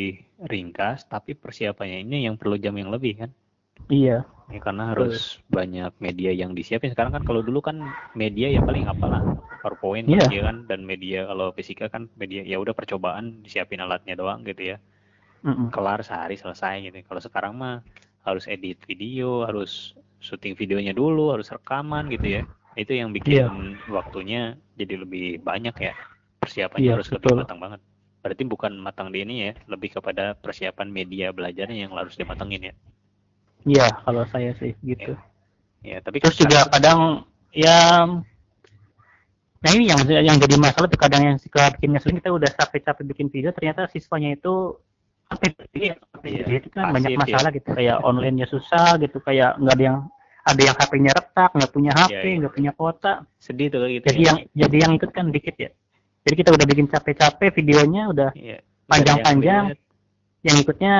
ringkas, 0.52 0.98
tapi 1.12 1.30
persiapannya 1.42 1.98
ini 2.04 2.16
yang 2.26 2.34
perlu 2.40 2.56
jam 2.64 2.74
yang 2.80 2.90
lebih 2.94 3.12
kan? 3.20 3.30
iya 3.92 4.24
Ya, 4.52 4.60
karena 4.66 4.82
harus 4.92 5.40
banyak 5.56 5.92
media 6.06 6.30
yang 6.40 6.52
disiapin. 6.58 6.92
Sekarang 6.92 7.12
kan 7.16 7.24
kalau 7.28 7.40
dulu 7.46 7.60
kan 7.68 7.76
media 8.12 8.46
ya 8.56 8.60
paling 8.68 8.84
apalah 8.92 9.22
PowerPoint 9.64 10.06
Iya. 10.06 10.22
media 10.22 10.40
kan 10.48 10.56
dan 10.70 10.80
media 10.90 11.24
kalau 11.30 11.46
fisika 11.56 11.86
kan 11.94 12.02
media 12.20 12.40
ya 12.44 12.56
udah 12.62 12.74
percobaan 12.76 13.40
disiapin 13.44 13.80
alatnya 13.84 14.14
doang 14.20 14.40
gitu 14.44 14.62
ya. 14.74 14.76
Mm-mm. 15.44 15.72
Kelar 15.74 16.00
sehari 16.08 16.36
selesai 16.42 16.74
gitu. 16.86 16.96
Kalau 17.08 17.22
sekarang 17.26 17.52
mah 17.62 17.74
harus 18.26 18.44
edit 18.54 18.78
video, 18.90 19.42
harus 19.48 19.96
syuting 20.22 20.54
videonya 20.60 20.92
dulu 20.94 21.34
harus 21.34 21.48
rekaman 21.50 22.06
gitu 22.14 22.26
ya 22.38 22.42
itu 22.78 22.92
yang 23.00 23.10
bikin 23.16 23.40
Iya. 23.40 23.52
waktunya 23.90 24.54
jadi 24.80 24.94
lebih 25.02 25.42
banyak 25.48 25.74
ya 25.86 25.92
persiapannya 26.40 26.88
Iya, 26.88 26.94
harus 26.94 27.08
lebih 27.16 27.30
betul. 27.30 27.38
matang 27.38 27.58
banget 27.58 27.80
berarti 28.22 28.42
bukan 28.46 28.72
matang 28.78 29.10
di 29.10 29.26
ini 29.26 29.50
ya 29.50 29.52
lebih 29.66 29.98
kepada 29.98 30.38
persiapan 30.38 30.88
media 30.88 31.34
belajarnya 31.34 31.86
yang 31.86 31.92
harus 31.92 32.14
dimatengin 32.14 32.70
ya 32.70 32.74
Iya, 33.62 33.86
kalau 34.02 34.26
saya 34.26 34.54
sih 34.58 34.74
gitu. 34.82 35.14
ya 35.82 35.98
tapi 35.98 36.18
Terus 36.18 36.38
juga 36.38 36.66
kadang 36.70 37.26
ya 37.50 38.06
nah 39.62 39.70
ini 39.70 39.86
yang 39.94 40.02
yang 40.06 40.38
jadi 40.38 40.58
masalah 40.58 40.90
tuh 40.90 40.98
kadang 40.98 41.22
yang 41.22 41.38
suka 41.38 41.70
bikin 41.78 41.94
ngeselin 41.94 42.18
kita 42.18 42.34
udah 42.34 42.50
capek-capek 42.50 43.04
bikin 43.06 43.26
video 43.30 43.54
ternyata 43.54 43.86
siswanya 43.86 44.34
itu 44.34 44.74
apa 45.30 45.48
ya, 45.72 45.94
Iya, 46.26 46.44
itu 46.58 46.68
kan 46.68 46.90
pasif 46.90 46.94
banyak 46.98 47.10
ya. 47.14 47.18
masalah 47.22 47.50
gitu 47.54 47.68
kayak 47.70 47.96
online-nya 48.02 48.46
susah 48.50 48.98
gitu 48.98 49.22
kayak 49.22 49.54
nggak 49.62 49.74
ada 49.78 49.84
yang 49.86 49.98
ada 50.42 50.60
yang 50.60 50.74
HP-nya 50.74 51.12
retak 51.14 51.50
nggak 51.54 51.70
punya 51.70 51.90
HP 51.94 52.10
Iya, 52.10 52.18
iya. 52.26 52.34
nggak 52.42 52.54
punya 52.58 52.72
kuota 52.74 53.12
sedih 53.38 53.66
tuh 53.70 53.86
gitu 53.86 54.02
jadi 54.10 54.18
ya. 54.18 54.26
yang 54.26 54.38
jadi 54.58 54.76
yang 54.82 54.92
ikut 54.98 55.10
kan 55.14 55.30
dikit 55.30 55.54
ya 55.56 55.70
jadi 56.22 56.34
kita 56.38 56.50
udah 56.54 56.66
bikin 56.66 56.86
capek-capek 56.86 57.50
videonya 57.52 58.02
udah 58.08 58.30
Iya. 58.32 58.58
panjang-panjang. 58.86 59.74
Yang 59.74 59.78
yang 60.42 60.56
ikutnya 60.58 60.94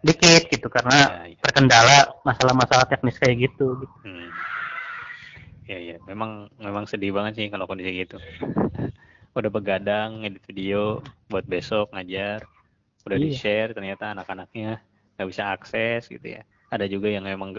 dikit 0.00 0.42
gitu 0.48 0.68
karena. 0.68 0.96
Ya, 1.26 1.32
ya. 1.32 1.38
terkendala 1.42 1.96
masalah-masalah 2.22 2.86
teknis 2.86 3.16
kayak 3.16 3.50
gitu 3.50 3.80
Hmm. 4.02 4.28
Ya 5.66 5.78
ya, 5.82 5.96
memang 6.06 6.46
memang 6.56 6.86
sedih 6.86 7.10
banget 7.10 7.32
sih 7.34 7.46
kalau 7.50 7.66
kondisi 7.66 8.06
gitu. 8.06 8.16
Udah 9.36 9.50
begadang 9.50 10.22
edit 10.24 10.40
video 10.46 11.02
buat 11.28 11.44
besok 11.44 11.90
ngajar, 11.92 12.46
udah 13.04 13.18
Iya. 13.18 13.24
di 13.26 13.30
share 13.34 13.70
ternyata 13.74 14.14
anak-anaknya 14.14 14.80
nggak 15.18 15.28
bisa 15.28 15.50
akses 15.50 16.06
gitu 16.06 16.24
ya. 16.24 16.46
Ada 16.70 16.86
juga 16.86 17.10
yang 17.10 17.26
emang 17.26 17.52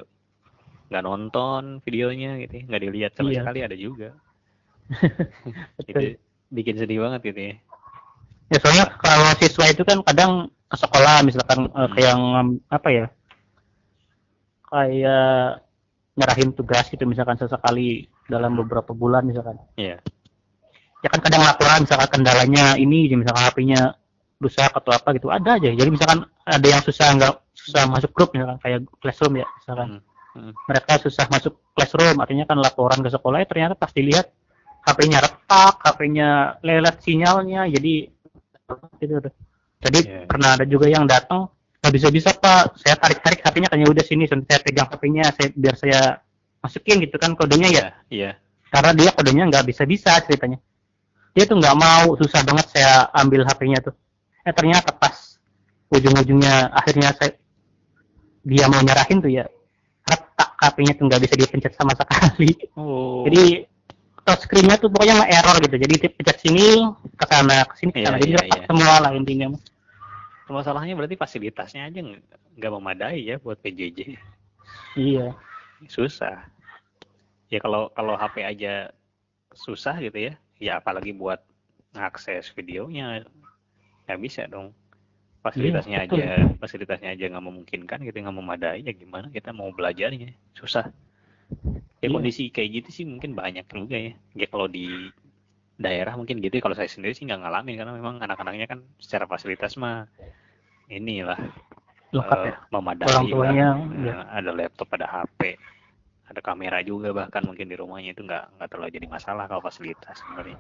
nggak 0.88 1.04
nonton 1.04 1.84
videonya 1.84 2.40
gitu, 2.42 2.54
ya, 2.54 2.64
nggak 2.66 2.82
dilihat 2.82 3.12
sama 3.14 3.30
Iya. 3.30 3.44
sekali 3.44 3.60
ada 3.62 3.76
juga. 3.76 4.10
Betul. 5.78 6.16
itu 6.16 6.18
bikin 6.50 6.76
sedih 6.78 7.04
banget 7.04 7.22
gitu 7.28 7.40
ya. 7.40 7.54
Ya 8.48 8.58
soalnya 8.64 8.86
kalau 8.98 9.28
siswa 9.36 9.66
itu 9.68 9.84
kan 9.84 10.00
kadang 10.04 10.32
ke 10.68 10.76
sekolah 10.76 11.24
misalkan 11.24 11.68
eh, 11.68 11.76
Hmm. 11.76 11.92
kayak 11.92 12.14
ngam- 12.16 12.62
apa 12.68 12.90
ya? 12.90 13.06
Kayak 14.68 15.64
nyerahin 16.18 16.52
tugas 16.52 16.90
gitu 16.90 17.06
misalkan 17.06 17.38
sesekali 17.38 18.04
dalam 18.28 18.58
beberapa 18.58 18.92
bulan 18.92 19.24
misalkan. 19.24 19.56
Iya. 19.78 20.02
Ya 21.06 21.08
kan 21.14 21.22
kadang 21.22 21.46
laporan 21.46 21.86
misalkan 21.86 22.10
kendalanya 22.10 22.76
ini 22.76 23.08
misalkan 23.14 23.48
HP-nya 23.48 23.96
rusak 24.42 24.74
atau 24.74 24.92
apa 24.92 25.14
gitu 25.16 25.30
ada 25.30 25.56
aja. 25.56 25.70
Jadi 25.72 25.88
misalkan 25.88 26.26
ada 26.44 26.68
yang 26.68 26.82
susah 26.84 27.08
nggak 27.16 27.34
susah 27.54 27.84
masuk 27.88 28.12
grup 28.12 28.34
misalkan 28.34 28.58
kayak 28.60 28.80
classroom 29.00 29.40
ya 29.40 29.48
misalkan. 29.62 29.88
Hmm. 30.02 30.04
Hmm. 30.38 30.52
Mereka 30.68 30.92
susah 31.06 31.26
masuk 31.32 31.54
classroom 31.74 32.18
artinya 32.20 32.44
kan 32.44 32.58
laporan 32.60 33.00
ke 33.00 33.10
sekolah 33.10 33.42
ya 33.42 33.48
ternyata 33.48 33.74
pas 33.74 33.90
dilihat 33.90 34.28
HP-nya 34.88 35.20
retak, 35.20 35.76
HP-nya 35.84 36.30
lelet 36.64 36.96
sinyalnya 37.04 37.68
jadi 37.68 37.94
gitu. 38.98 39.16
Jadi 39.78 40.00
Iya. 40.02 40.26
pernah 40.26 40.56
ada 40.58 40.66
juga 40.66 40.88
yang 40.90 41.06
datang 41.06 41.52
nggak 41.78 41.94
bisa 41.94 42.08
bisa 42.10 42.30
pak 42.34 42.74
saya 42.82 42.98
tarik 42.98 43.22
tarik 43.22 43.40
HP-nya 43.40 43.70
kan 43.70 43.78
ya 43.78 43.88
udah 43.88 44.02
sini 44.02 44.26
saya 44.26 44.60
pegang 44.60 44.90
HP-nya 44.90 45.30
saya 45.30 45.48
biar 45.54 45.76
saya 45.78 46.00
masukin 46.60 46.98
gitu 47.06 47.16
kan 47.16 47.38
kodenya 47.38 47.70
ya 47.70 47.72
Iya, 47.72 47.88
iya. 48.10 48.32
karena 48.74 48.92
dia 48.98 49.10
kodenya 49.14 49.44
nggak 49.46 49.64
bisa 49.64 49.86
bisa 49.86 50.18
ceritanya 50.26 50.58
dia 51.32 51.46
tuh 51.46 51.62
nggak 51.62 51.78
mau 51.78 52.18
susah 52.18 52.42
banget 52.42 52.66
saya 52.74 53.08
ambil 53.14 53.46
HP-nya 53.46 53.80
tuh 53.86 53.94
eh 54.42 54.52
ternyata 54.52 54.90
pas 54.90 55.38
ujung-ujungnya 55.94 56.74
akhirnya 56.74 57.14
saya 57.14 57.38
dia 58.42 58.66
mau 58.68 58.82
nyerahin 58.82 59.22
tuh 59.22 59.30
ya 59.30 59.46
retak 60.04 60.50
HP-nya 60.58 60.94
tuh 60.98 61.04
nggak 61.06 61.22
bisa 61.24 61.34
dipencet 61.38 61.72
sama 61.78 61.94
sekali 61.94 62.52
Oh. 62.74 63.22
jadi 63.30 63.70
touchscreen-nya 64.28 64.76
tuh 64.76 64.92
pokoknya 64.92 65.24
nge-error 65.24 65.56
gitu. 65.64 65.76
Jadi 65.80 65.96
pencet 66.12 66.38
sini 66.44 66.84
ke 67.16 67.26
sana 67.26 67.64
ke 67.64 67.74
sini 67.80 67.92
ke 67.96 68.00
Iya, 68.04 68.08
sana. 68.12 68.18
Jadi 68.20 68.32
iya, 68.36 68.42
iya. 68.44 68.62
semua 68.68 68.96
lah 69.00 69.12
intinya. 69.16 69.48
Masalahnya 70.48 70.94
berarti 70.96 71.16
fasilitasnya 71.16 71.88
aja 71.88 72.00
nggak 72.60 72.72
memadai 72.76 73.24
ya 73.24 73.36
buat 73.40 73.56
PJJ. 73.60 74.20
iya. 75.00 75.32
Susah. 75.88 76.44
Ya 77.48 77.64
kalau 77.64 77.88
kalau 77.96 78.20
HP 78.20 78.44
aja 78.44 78.92
susah 79.56 79.96
gitu 80.04 80.20
ya. 80.20 80.34
Ya 80.60 80.84
apalagi 80.84 81.16
buat 81.16 81.40
ngakses 81.96 82.52
videonya 82.52 83.24
nggak 84.06 84.20
bisa 84.20 84.44
dong. 84.48 84.76
Fasilitasnya 85.40 86.04
Iya, 86.04 86.08
betul. 86.12 86.18
aja 86.20 86.28
fasilitasnya 86.60 87.10
aja 87.16 87.26
nggak 87.32 87.46
memungkinkan 87.46 88.00
gitu 88.04 88.18
nggak 88.20 88.36
memadai 88.36 88.84
ya 88.84 88.92
gimana 88.92 89.32
kita 89.32 89.56
mau 89.56 89.72
belajarnya? 89.72 90.36
Susah 90.52 90.92
ya 91.98 92.08
Iya. 92.08 92.14
kondisi 92.14 92.44
kayak 92.54 92.70
gitu 92.82 92.90
sih 92.94 93.06
mungkin 93.10 93.34
banyak 93.34 93.66
juga 93.68 93.98
ya. 93.98 94.14
Ya 94.38 94.48
kalau 94.48 94.68
di 94.70 95.10
daerah 95.78 96.18
mungkin 96.18 96.42
gitu 96.42 96.58
kalau 96.62 96.74
saya 96.74 96.90
sendiri 96.90 97.14
sih 97.14 97.26
nggak 97.26 97.42
ngalamin 97.42 97.76
karena 97.78 97.94
memang 97.94 98.16
anak-anaknya 98.22 98.66
kan 98.66 98.80
secara 98.98 99.30
fasilitas 99.30 99.78
mah 99.78 100.10
inilah 100.90 101.38
lengkap 102.14 102.40
eh, 102.42 102.50
ya. 102.50 102.56
memadai 102.74 103.08
Orang 103.08 103.26
tuanya, 103.30 103.68
iya. 104.02 104.14
ada 104.32 104.52
laptop 104.56 104.90
ada 104.96 105.06
HP 105.06 105.42
ada 106.28 106.42
kamera 106.44 106.84
juga 106.84 107.16
bahkan 107.16 107.40
mungkin 107.46 107.72
di 107.72 107.76
rumahnya 107.80 108.12
itu 108.12 108.22
nggak 108.26 108.60
nggak 108.60 108.70
terlalu 108.70 108.92
jadi 108.92 109.08
masalah 109.08 109.48
kalau 109.48 109.64
fasilitas 109.64 110.16
sebenarnya. 110.20 110.60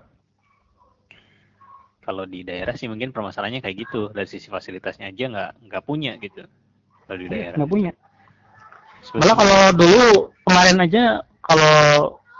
Kalau 2.07 2.23
di 2.23 2.39
daerah 2.47 2.71
sih 2.71 2.87
mungkin 2.87 3.11
permasalahannya 3.11 3.59
kayak 3.59 3.77
gitu. 3.83 4.07
Dari 4.15 4.27
sisi 4.31 4.47
fasilitasnya 4.47 5.11
aja 5.11 5.25
nggak 5.27 5.51
nggak 5.67 5.83
punya 5.83 6.15
gitu. 6.23 6.47
Kalau 7.03 7.19
di 7.19 7.27
daerah. 7.27 7.59
nggak 7.59 7.71
punya. 7.71 7.91
Malah 9.15 9.35
kalau 9.37 9.59
dulu 9.77 10.03
kemarin 10.43 10.77
aja 10.83 11.03
kalau 11.39 11.75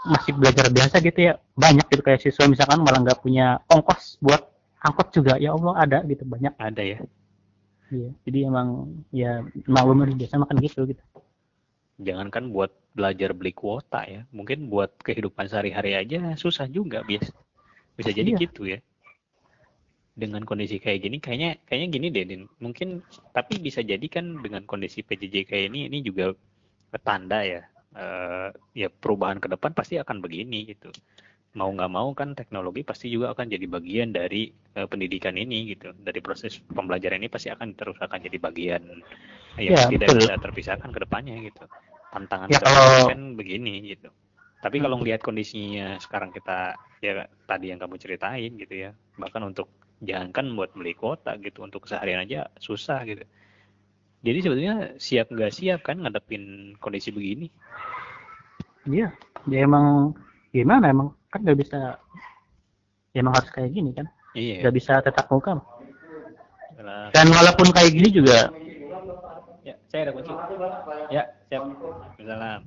masih 0.04 0.32
belajar 0.36 0.68
biasa 0.68 1.00
gitu 1.00 1.32
ya 1.32 1.34
banyak 1.56 1.84
gitu 1.92 2.02
kayak 2.04 2.20
siswa 2.20 2.48
misalkan 2.48 2.80
malah 2.84 3.00
nggak 3.00 3.20
punya 3.20 3.60
ongkos 3.68 4.16
buat 4.20 4.44
angkot 4.80 5.10
juga 5.10 5.36
ya 5.36 5.52
Allah 5.52 5.74
ada 5.76 5.98
gitu 6.06 6.22
banyak 6.24 6.54
ada 6.58 6.82
ya 6.84 6.98
Iya. 7.88 8.12
jadi 8.28 8.38
emang 8.52 9.00
ya 9.08 9.40
maklum 9.64 10.04
biasa 10.12 10.36
makan 10.36 10.60
gitu 10.60 10.84
gitu 10.84 11.00
jangankan 11.96 12.52
buat 12.52 12.68
belajar 12.92 13.32
beli 13.32 13.56
kuota 13.56 14.04
ya 14.04 14.28
mungkin 14.28 14.68
buat 14.68 14.92
kehidupan 15.00 15.48
sehari-hari 15.48 15.96
aja 15.96 16.36
susah 16.36 16.68
juga 16.68 17.00
bias 17.00 17.32
bisa 17.96 18.12
jadi 18.12 18.36
Iya. 18.36 18.40
gitu 18.44 18.68
ya 18.68 18.78
dengan 20.18 20.42
kondisi 20.44 20.82
kayak 20.82 21.00
gini 21.00 21.16
kayaknya 21.22 21.56
kayaknya 21.64 21.88
gini 21.94 22.06
deh 22.12 22.24
Din. 22.26 22.42
mungkin 22.60 23.00
tapi 23.32 23.56
bisa 23.56 23.80
jadi 23.80 24.02
kan 24.10 24.42
dengan 24.44 24.66
kondisi 24.68 25.00
PJJ 25.00 25.48
kayak 25.48 25.64
ini 25.72 25.88
ini 25.88 26.04
juga 26.04 26.34
petanda 26.88 27.44
ya 27.44 27.62
eh, 27.96 28.48
ya 28.76 28.88
perubahan 28.88 29.38
ke 29.40 29.48
depan 29.48 29.72
pasti 29.76 29.96
akan 30.00 30.20
begini 30.24 30.68
gitu. 30.68 30.92
Mau 31.56 31.72
nggak 31.72 31.90
mau 31.90 32.12
kan 32.12 32.36
teknologi 32.36 32.84
pasti 32.84 33.08
juga 33.08 33.32
akan 33.32 33.48
jadi 33.48 33.66
bagian 33.66 34.12
dari 34.12 34.52
eh, 34.52 34.86
pendidikan 34.88 35.34
ini 35.36 35.72
gitu. 35.74 35.92
Dari 35.96 36.20
proses 36.20 36.60
pembelajaran 36.60 37.18
ini 37.20 37.28
pasti 37.32 37.48
akan 37.48 37.72
terus 37.74 37.98
akan 38.00 38.18
jadi 38.20 38.38
bagian 38.38 38.82
yang 39.58 39.74
Ya, 39.74 39.88
tidak 39.90 40.08
betul. 40.12 40.22
bisa 40.28 40.34
terpisahkan 40.38 40.90
ke 40.92 41.00
depannya 41.02 41.34
gitu. 41.42 41.64
Tantangan 42.14 42.48
Ya, 42.52 42.58
kalau- 42.62 43.10
kan 43.10 43.20
begini 43.34 43.82
gitu. 43.96 44.08
Tapi 44.58 44.82
kalau 44.82 44.98
ngelihat 44.98 45.22
kondisinya 45.22 45.98
sekarang 46.02 46.34
kita 46.34 46.74
ya 46.98 47.30
tadi 47.46 47.70
yang 47.70 47.78
kamu 47.78 47.94
ceritain 47.94 48.58
gitu 48.58 48.74
ya 48.74 48.90
bahkan 49.14 49.38
untuk 49.46 49.70
jangankan 50.02 50.50
buat 50.58 50.74
beli 50.74 50.98
kuota 50.98 51.38
gitu 51.38 51.62
untuk 51.62 51.86
seharian 51.86 52.26
aja 52.26 52.50
susah 52.58 53.06
gitu 53.06 53.22
jadi 54.18 54.38
sebetulnya 54.42 54.76
siap 54.98 55.30
nggak 55.30 55.54
siap 55.54 55.80
kan 55.86 56.02
ngadepin 56.02 56.74
kondisi 56.82 57.14
begini? 57.14 57.46
Iya. 58.88 59.14
Ya 59.46 59.58
emang 59.62 60.16
gimana? 60.50 60.90
Emang 60.90 61.14
kan 61.30 61.46
nggak 61.46 61.58
bisa 61.60 62.00
ya 63.14 63.18
emang 63.22 63.38
harus 63.38 63.50
kayak 63.54 63.70
gini 63.70 63.94
kan? 63.94 64.10
Iya. 64.34 64.66
Nggak 64.66 64.74
bisa 64.74 64.98
tetap 64.98 65.30
muka. 65.30 65.62
Dan 67.14 67.26
walaupun 67.34 67.70
kayak 67.70 67.94
gini 67.94 68.08
juga. 68.10 68.50
Ya 69.62 69.74
saya 69.86 70.10
ada 70.10 70.12
kunci. 70.14 70.32
Ya 71.14 71.22
siap. 71.46 71.62
Salam. 72.18 72.62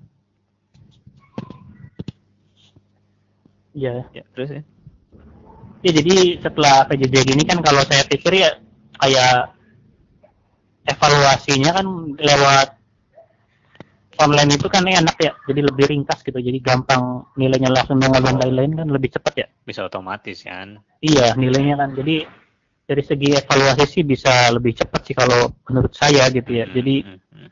ya 3.72 4.04
ya 4.12 4.24
terus 4.36 4.52
ya. 4.52 4.62
Ya 5.82 5.92
jadi 5.98 6.38
setelah 6.44 6.86
PJJ 6.86 7.16
gini 7.26 7.44
kan 7.48 7.64
kalau 7.64 7.82
saya 7.88 8.06
pikir 8.06 8.38
ya 8.38 8.50
kayak 9.02 9.56
evaluasinya 10.88 11.72
kan 11.78 11.86
lewat 12.18 12.68
online 14.22 14.54
itu 14.54 14.68
kan 14.70 14.86
enak 14.86 15.18
ya, 15.18 15.34
jadi 15.50 15.66
lebih 15.66 15.90
ringkas 15.90 16.22
gitu, 16.22 16.38
jadi 16.38 16.62
gampang 16.62 17.26
nilainya 17.38 17.74
langsung 17.74 17.98
nongol 17.98 18.22
dan 18.22 18.38
lain-lain 18.38 18.78
kan 18.78 18.88
lebih 18.90 19.10
cepat 19.10 19.34
ya. 19.34 19.48
bisa 19.66 19.82
otomatis 19.88 20.46
kan 20.46 20.78
Iya 21.02 21.34
nilainya 21.34 21.74
kan, 21.82 21.98
jadi 21.98 22.30
dari 22.92 23.04
segi 23.08 23.32
evaluasi 23.32 23.86
sih 23.88 24.04
bisa 24.04 24.52
lebih 24.52 24.76
cepat 24.76 25.02
sih 25.08 25.16
kalau 25.16 25.48
menurut 25.72 25.96
saya 25.96 26.28
gitu 26.28 26.52
ya. 26.52 26.68
Jadi 26.68 27.08
Hmm, 27.08 27.18
hmm, 27.24 27.50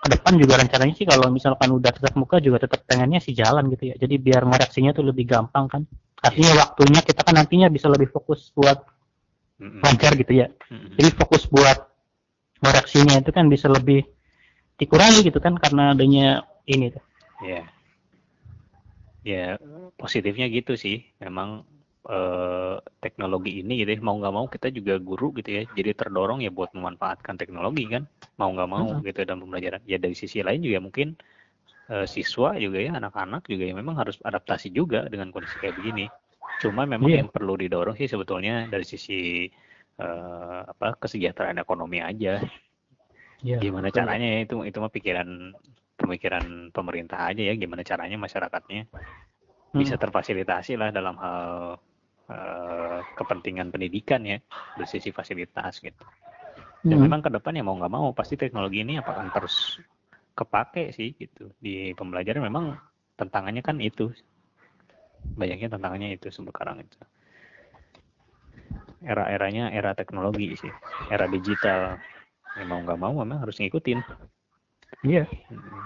ke 0.00 0.08
depan 0.16 0.32
juga 0.40 0.56
rencananya 0.56 0.94
sih 0.96 1.04
kalau 1.04 1.28
misalkan 1.28 1.68
udah 1.76 1.92
tetap 1.92 2.16
muka 2.16 2.40
juga 2.40 2.64
tetap 2.64 2.88
pengennya 2.88 3.20
sih 3.20 3.36
jalan 3.36 3.68
gitu 3.68 3.92
ya. 3.92 3.94
Jadi 4.00 4.16
biar 4.16 4.48
ngoreksinya 4.48 4.96
tuh 4.96 5.04
lebih 5.04 5.28
gampang 5.28 5.68
kan. 5.68 5.82
Artinya 6.24 6.56
waktunya 6.64 7.04
kita 7.04 7.20
kan 7.20 7.36
nantinya 7.36 7.68
bisa 7.68 7.86
lebih 7.92 8.08
fokus 8.08 8.48
buat 8.56 8.80
Hmm, 9.58 9.82
hmm. 9.82 10.14
gitu 10.22 10.32
ya. 10.38 10.46
Hmm. 10.70 10.94
Jadi 10.94 11.08
fokus 11.18 11.50
buat 11.50 11.87
koreksinya 12.60 13.14
itu 13.20 13.30
kan 13.30 13.46
bisa 13.46 13.66
lebih 13.68 14.02
dikurangi 14.78 15.26
gitu 15.26 15.38
kan 15.42 15.58
karena 15.58 15.94
adanya 15.94 16.26
ini 16.66 16.90
tuh. 16.94 17.02
ya 17.42 17.62
ya 19.22 19.58
positifnya 19.98 20.46
gitu 20.48 20.78
sih 20.78 21.02
memang 21.20 21.62
eh, 22.08 22.76
teknologi 23.02 23.60
ini 23.60 23.82
gitu 23.82 23.90
ya 23.94 24.00
mau 24.00 24.16
nggak 24.16 24.34
mau 24.34 24.46
kita 24.48 24.70
juga 24.72 24.96
guru 24.98 25.34
gitu 25.36 25.50
ya 25.50 25.62
jadi 25.68 25.92
terdorong 25.92 26.40
ya 26.40 26.50
buat 26.50 26.72
memanfaatkan 26.72 27.36
teknologi 27.36 27.84
kan 27.90 28.06
mau 28.38 28.48
nggak 28.54 28.70
mau 28.70 28.86
Mhm. 28.96 29.04
gitu 29.04 29.18
dalam 29.26 29.42
pembelajaran 29.44 29.82
ya 29.84 29.98
dari 29.98 30.14
sisi 30.14 30.40
lain 30.40 30.62
juga 30.62 30.78
mungkin 30.80 31.08
eh, 31.88 32.06
siswa 32.06 32.54
juga 32.56 32.78
ya 32.78 32.96
anak-anak 32.96 33.48
juga 33.48 33.64
ya 33.68 33.74
memang 33.74 33.96
harus 33.98 34.16
adaptasi 34.22 34.70
juga 34.70 35.04
dengan 35.08 35.28
kondisi 35.34 35.58
kayak 35.58 35.76
begini 35.76 36.06
cuma 36.58 36.86
memang 36.86 37.10
Iya. 37.10 37.22
yang 37.22 37.30
perlu 37.30 37.54
didorong 37.54 37.94
sih 37.94 38.08
sebetulnya 38.08 38.66
dari 38.66 38.82
sisi 38.86 39.46
eh, 40.04 40.60
apa 40.72 40.86
kesejahteraan 41.02 41.58
ekonomi 41.64 41.98
aja 42.10 42.40
Iya. 43.42 43.58
gimana 43.62 43.88
betul. 43.88 43.98
caranya 43.98 44.26
ya 44.34 44.38
itu 44.46 44.54
itu 44.68 44.78
mah 44.82 44.92
pikiran 44.96 45.28
pemikiran 45.98 46.44
pemerintah 46.76 47.18
aja 47.30 47.42
ya 47.50 47.54
gimana 47.58 47.82
caranya 47.82 48.16
masyarakatnya 48.18 48.82
bisa 49.78 49.94
Hmm. 49.94 50.02
terfasilitasi 50.02 50.72
lah 50.80 50.88
dalam 50.94 51.14
hal 51.22 51.42
eh, 52.30 52.98
kepentingan 53.18 53.68
pendidikan 53.74 54.20
ya 54.26 54.38
dari 54.76 54.86
sisi 54.88 55.10
fasilitas 55.10 55.80
gitu 55.82 56.04
dan 56.88 56.98
Hmm. 56.98 57.04
memang 57.04 57.20
ke 57.24 57.30
depan 57.36 57.52
ya 57.58 57.62
mau 57.66 57.76
nggak 57.78 57.92
mau 57.92 58.06
pasti 58.14 58.34
teknologi 58.38 58.78
ini 58.84 58.98
akan 59.02 59.28
terus 59.34 59.78
kepake 60.38 60.94
sih 60.94 61.14
gitu 61.18 61.50
di 61.58 61.92
pembelajaran 61.98 62.42
memang 62.46 62.64
tantangannya 63.18 63.62
kan 63.66 63.76
itu 63.82 64.14
banyaknya 65.40 65.68
tantangannya 65.74 66.08
itu 66.16 66.28
sekarang 66.30 66.82
itu 66.84 66.98
era-eranya 69.00 69.70
era 69.70 69.92
teknologi 69.92 70.54
sih 70.54 70.72
era 71.06 71.24
digital 71.24 71.96
ya 72.50 72.64
mau 72.64 72.78
nggak 72.78 72.96
mau 72.96 73.14
memang 73.16 73.40
harus 73.40 73.56
ngikutin 73.56 74.00
Iya. 75.00 75.28
Hmm. 75.46 75.84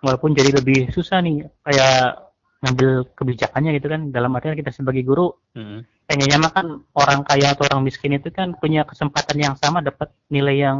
Walaupun 0.00 0.32
jadi 0.32 0.50
lebih 0.54 0.88
susah 0.88 1.20
nih 1.20 1.44
kayak 1.60 2.16
ngambil 2.58 2.90
kebijakannya 3.12 3.70
gitu 3.76 3.86
kan 3.86 4.08
dalam 4.08 4.32
artian 4.32 4.54
kita 4.54 4.72
sebagai 4.72 5.02
guru 5.02 5.30
Hmm. 5.52 5.84
pengennya 6.04 6.38
mah 6.38 6.50
kan 6.50 6.66
orang 6.92 7.20
kaya 7.22 7.52
atau 7.52 7.68
orang 7.68 7.84
miskin 7.84 8.14
itu 8.14 8.30
kan 8.30 8.56
punya 8.56 8.82
kesempatan 8.82 9.36
yang 9.36 9.54
sama 9.54 9.78
dapat 9.78 10.08
nilai 10.26 10.56
yang 10.58 10.78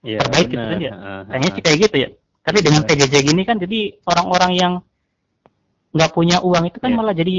Iya, 0.00 0.22
Terbaik 0.22 0.46
gitu 0.46 0.56
benar. 0.56 0.70
kan 0.70 0.78
ya? 0.78 0.92
Heeh. 1.26 1.50
sih 1.50 1.60
kayak 1.60 1.78
gitu 1.82 1.96
ya 1.98 2.08
tapi 2.40 2.58
dengan. 2.64 2.80
PJJ 2.80 3.14
gini 3.20 3.42
kan 3.42 3.56
jadi 3.58 3.80
orang-orang 4.06 4.52
yang 4.54 4.72
nggak 5.90 6.10
punya 6.14 6.38
uang 6.40 6.64
itu 6.64 6.78
kan 6.78 6.88
Iya. 6.88 6.96
malah 6.96 7.12
jadi 7.12 7.34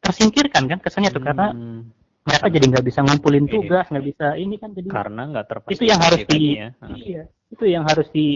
tersingkirkan 0.00 0.64
kan 0.64 0.78
kesannya 0.78 1.10
tuh 1.10 1.20
karena 1.20 1.52
Hmm. 1.52 1.90
Mereka 2.20 2.46
jadi 2.52 2.64
nggak 2.76 2.84
bisa 2.84 3.00
ngumpulin 3.00 3.46
tugas 3.48 3.86
nggak 3.88 4.06
bisa 4.06 4.26
ini 4.36 4.54
kan 4.60 4.70
jadi 4.76 4.88
karena 4.92 5.22
nggak 5.32 5.46
terfasilitasi 5.48 5.80
itu 5.80 5.84
yang 5.88 6.00
harus 6.00 6.20
tadi 6.20 6.36
di 6.36 6.48
ya. 6.52 6.68
Heeh. 6.76 6.96
iya 7.00 7.22
itu 7.50 7.64
yang 7.66 7.84
harus 7.88 8.08
di 8.12 8.26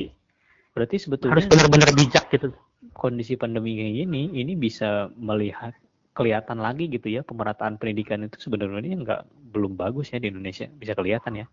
berarti 0.74 0.96
sebetulnya 0.98 1.32
harus 1.38 1.46
benar-benar 1.46 1.90
bijak 1.92 2.24
gitu 2.32 2.48
kondisi 2.96 3.36
pandemi 3.36 3.76
kayak 3.76 3.94
gini 4.04 4.22
ini 4.32 4.52
bisa 4.56 5.12
melihat 5.14 5.76
kelihatan 6.14 6.62
lagi 6.62 6.86
gitu 6.88 7.10
ya 7.10 7.26
pemerataan 7.26 7.76
pendidikan 7.76 8.24
itu 8.24 8.38
sebenarnya 8.38 8.94
nggak 9.02 9.20
belum 9.54 9.74
bagus 9.74 10.14
ya 10.14 10.18
di 10.22 10.30
Indonesia 10.30 10.66
bisa 10.70 10.94
kelihatan 10.94 11.44
ya 11.44 11.46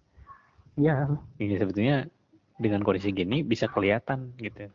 ya 0.79 0.95
ini 1.41 1.57
sebetulnya 1.57 2.07
dengan 2.61 2.85
kondisi 2.85 3.11
gini 3.11 3.41
bisa 3.41 3.67
kelihatan 3.67 4.37
gitu 4.37 4.69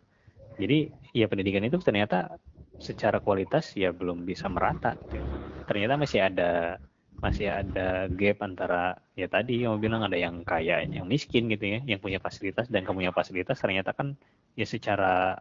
jadi 0.58 0.90
ya 1.14 1.26
pendidikan 1.30 1.64
itu 1.64 1.78
ternyata 1.80 2.36
secara 2.76 3.22
kualitas 3.24 3.72
ya 3.72 3.94
belum 3.94 4.28
bisa 4.28 4.50
merata 4.52 4.98
gitu. 5.08 5.24
ternyata 5.64 5.96
masih 5.96 6.20
ada 6.26 6.76
masih 7.16 7.48
ada 7.48 8.12
gap 8.12 8.44
antara 8.44 9.00
ya 9.16 9.24
tadi 9.24 9.64
yang 9.64 9.80
bilang 9.80 10.04
ada 10.04 10.20
yang 10.20 10.44
kaya 10.44 10.84
yang 10.84 11.08
miskin 11.08 11.48
gitu 11.48 11.64
ya 11.64 11.80
yang 11.88 11.96
punya 11.96 12.20
fasilitas 12.20 12.68
dan 12.68 12.84
kamu 12.84 13.08
punya 13.08 13.12
fasilitas 13.16 13.56
ternyata 13.56 13.96
kan 13.96 14.20
ya 14.52 14.68
secara 14.68 15.40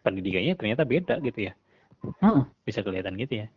pendidikannya 0.00 0.56
ternyata 0.56 0.88
beda 0.88 1.20
gitu 1.20 1.52
ya. 1.52 1.54
Mm-mm. 2.02 2.50
bisa 2.66 2.82
kelihatan 2.82 3.14
gitu 3.14 3.46
ya. 3.46 3.48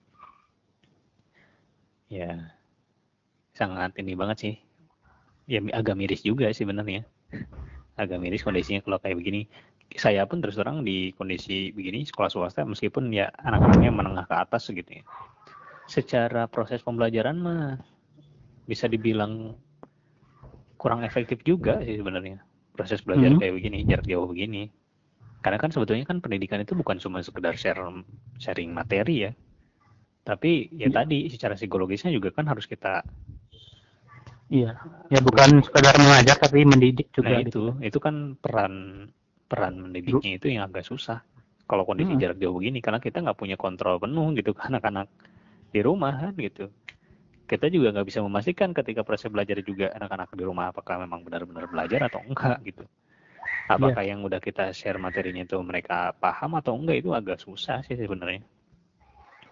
Ya 2.11 2.29
sangat 3.57 3.97
ini 3.97 4.13
banget 4.13 4.37
sih. 4.37 4.55
Ya 5.49 5.63
agak 5.73 5.97
miris 5.97 6.21
juga 6.21 6.51
sih 6.53 6.67
sebenarnya. 6.67 7.07
Agak 7.97 8.21
miris 8.21 8.45
kondisinya 8.45 8.83
kalau 8.85 9.01
kayak 9.01 9.17
begini. 9.17 9.49
Saya 9.95 10.27
pun 10.29 10.41
terus 10.43 10.59
terang 10.59 10.85
di 10.85 11.13
kondisi 11.13 11.71
begini 11.71 12.05
sekolah 12.05 12.29
swasta 12.29 12.65
meskipun 12.65 13.09
ya 13.13 13.29
anak-anaknya 13.41 13.93
menengah 13.93 14.25
ke 14.25 14.35
atas 14.35 14.69
gitu 14.69 15.01
ya 15.01 15.05
secara 15.85 16.49
proses 16.49 16.81
pembelajaran 16.81 17.37
mah 17.37 17.77
bisa 18.65 18.89
dibilang 18.89 19.53
kurang 20.75 21.05
efektif 21.05 21.41
juga 21.45 21.81
sih 21.85 21.97
sebenarnya. 21.97 22.41
Proses 22.75 22.99
belajar 23.05 23.31
Mhm. 23.33 23.39
kayak 23.39 23.53
begini 23.55 23.77
jarak 23.87 24.05
jauh 24.09 24.27
begini. 24.27 24.67
Karena 25.39 25.61
kan 25.61 25.69
sebetulnya 25.69 26.03
kan 26.09 26.19
pendidikan 26.19 26.59
itu 26.59 26.73
bukan 26.73 26.97
cuma 26.97 27.21
sekedar 27.21 27.53
share 27.55 27.79
sharing 28.41 28.73
materi 28.73 29.29
ya. 29.29 29.31
Tapi 30.25 30.73
ya 30.73 30.89
Iya. 30.89 31.05
tadi 31.05 31.29
secara 31.29 31.53
psikologisnya 31.53 32.09
juga 32.09 32.33
kan 32.33 32.49
harus 32.49 32.65
kita 32.65 33.05
iya. 34.49 34.73
Ya 35.13 35.21
bukan 35.21 35.61
sekedar 35.61 35.93
mengajar 36.01 36.37
tapi 36.41 36.65
mendidik 36.65 37.13
juga 37.13 37.29
nah 37.29 37.45
gitu. 37.45 37.77
itu. 37.77 37.93
Itu 37.93 37.97
kan 38.01 38.33
peran 38.41 39.05
peran 39.45 39.77
mendidiknya 39.77 40.41
itu 40.41 40.49
yang 40.49 40.65
agak 40.65 40.81
susah. 40.81 41.21
Kalau 41.69 41.85
kondisi 41.85 42.13
Hmm. 42.17 42.21
jarak 42.21 42.37
jauh 42.41 42.57
begini 42.57 42.81
karena 42.81 42.97
kita 42.97 43.21
nggak 43.21 43.37
punya 43.37 43.57
kontrol 43.57 44.01
penuh 44.01 44.33
gitu 44.33 44.53
ke 44.57 44.65
anak-anak 44.65 45.09
di 45.75 45.81
rumah 45.83 46.15
kan 46.15 46.33
gitu. 46.39 46.71
Kita 47.45 47.67
juga 47.67 47.91
nggak 47.91 48.07
bisa 48.07 48.23
memastikan 48.23 48.71
ketika 48.71 49.03
proses 49.03 49.27
belajar 49.27 49.59
juga 49.59 49.91
anak-anak 49.91 50.31
di 50.33 50.43
rumah 50.47 50.71
apakah 50.71 51.03
memang 51.03 51.21
benar-benar 51.27 51.67
belajar 51.67 52.07
atau 52.07 52.23
enggak 52.23 52.63
gitu. 52.63 52.88
Apakah 53.67 54.01
Iya. 54.01 54.15
yang 54.15 54.23
udah 54.23 54.39
kita 54.39 54.71
share 54.71 54.97
materinya 54.97 55.43
itu 55.43 55.59
mereka 55.59 56.15
paham 56.17 56.57
atau 56.57 56.73
enggak 56.79 57.03
itu 57.03 57.11
agak 57.11 57.38
susah 57.43 57.83
sih 57.83 57.99
sebenarnya. 57.99 58.41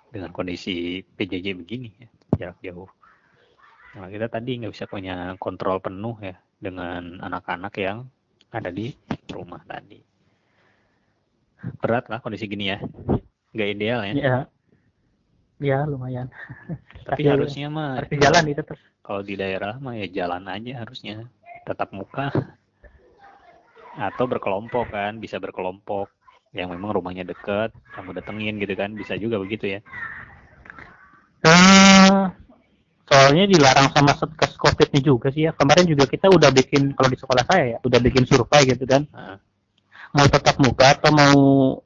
Dengan 0.09 0.31
kondisi 0.31 1.03
PJJ 1.03 1.53
begini 1.59 1.89
ya 1.99 2.09
jarak 2.39 2.57
jauh. 2.63 2.89
Nah 3.93 4.09
kita 4.09 4.25
tadi 4.31 4.63
nggak 4.63 4.73
bisa 4.73 4.85
punya 4.89 5.37
kontrol 5.37 5.77
penuh 5.77 6.17
ya 6.23 6.33
dengan 6.57 7.21
anak-anak 7.21 7.73
yang 7.77 8.09
ada 8.49 8.73
di 8.73 8.89
rumah 9.29 9.61
tadi. 9.69 10.01
Berat 11.77 12.09
lah 12.09 12.25
kondisi 12.25 12.49
gini 12.49 12.73
ya. 12.73 12.81
Nggak 13.53 13.69
ideal 13.69 14.01
ya. 14.01 14.13
Ya 14.17 14.37
ya 15.63 15.87
lumayan. 15.87 16.27
Tapi 17.07 17.23
harusnya 17.23 17.71
mah 17.71 18.03
harus 18.03 18.11
di 18.11 18.19
jalan 18.19 18.43
itu 18.51 18.61
terus 18.61 18.83
kalau 19.03 19.21
di 19.23 19.35
daerah 19.39 19.79
mah 19.79 19.95
ya 19.95 20.07
jalan 20.11 20.43
aja 20.47 20.83
harusnya. 20.83 21.27
Tatap 21.63 21.95
muka. 21.95 22.27
Atau 23.95 24.27
berkelompok 24.27 24.91
kan 24.91 25.19
bisa 25.23 25.39
berkelompok. 25.39 26.11
Yang 26.53 26.77
memang 26.77 26.93
rumahnya 26.93 27.25
deket 27.25 27.73
kamu 27.97 28.13
datengin 28.13 28.61
gitu 28.61 28.77
kan 28.77 28.93
bisa 28.93 29.17
juga 29.17 29.41
begitu 29.41 29.73
ya. 29.73 29.79
Eh, 31.43 32.23
soalnya 33.09 33.43
dilarang 33.49 33.89
sama 33.89 34.13
satgas 34.13 34.53
covid 34.55 34.91
nya 34.93 35.01
juga 35.01 35.33
sih 35.33 35.49
ya. 35.49 35.51
Kemarin 35.55 35.87
juga 35.89 36.05
kita 36.05 36.29
udah 36.29 36.53
bikin 36.53 36.93
kalau 36.93 37.09
di 37.09 37.17
sekolah 37.17 37.43
saya 37.47 37.65
ya 37.75 37.77
udah 37.81 37.99
bikin 37.99 38.23
survei 38.29 38.69
gitu 38.69 38.85
kan. 38.85 39.03
Nah, 39.09 39.41
mau 40.13 40.27
tetap 40.29 40.61
muka 40.61 40.93
atau 40.93 41.09
mau 41.09 41.35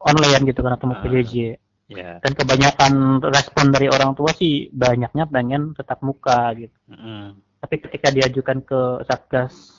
online 0.04 0.52
gitu 0.52 0.60
kan 0.60 0.76
atau 0.76 0.86
mau. 0.92 1.00
PJJ 1.00 1.67
ya 1.88 2.20
dan 2.20 2.32
kebanyakan 2.36 3.24
respon 3.24 3.72
dari 3.72 3.88
orang 3.88 4.12
tua 4.12 4.36
sih 4.36 4.68
banyaknya 4.76 5.24
pengen 5.28 5.72
tetap 5.72 6.04
muka 6.04 6.52
gitu. 6.60 6.76
Mm, 6.92 7.40
tapi 7.64 7.76
ketika 7.80 8.12
diajukan 8.12 8.60
ke 8.64 8.82
satgas 9.08 9.78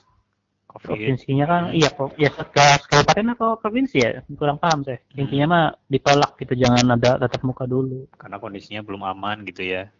covid. 0.68 0.88
provinsinya 0.88 1.46
kan 1.48 1.62
Hmm. 1.68 1.76
iya 1.76 1.90
ya 2.16 2.30
satgas 2.32 2.84
kabupaten 2.88 3.36
atau 3.36 3.50
provinsi 3.60 3.96
ya? 4.00 4.10
Kurang 4.36 4.60
paham 4.60 4.84
saya. 4.84 5.00
Intinya 5.16 5.46
mah 5.48 5.64
ditolak 5.88 6.36
gitu 6.40 6.54
jangan 6.56 6.96
ada 6.96 7.16
tatap 7.20 7.42
muka 7.44 7.64
dulu. 7.64 8.08
Karena 8.16 8.36
kondisinya 8.40 8.80
belum 8.84 9.02
aman 9.04 9.44
gitu 9.48 9.64
ya. 9.64 9.92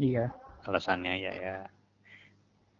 Iya. 0.00 0.32
Alasannya 0.64 1.14
ya 1.20 1.32
ya 1.32 1.56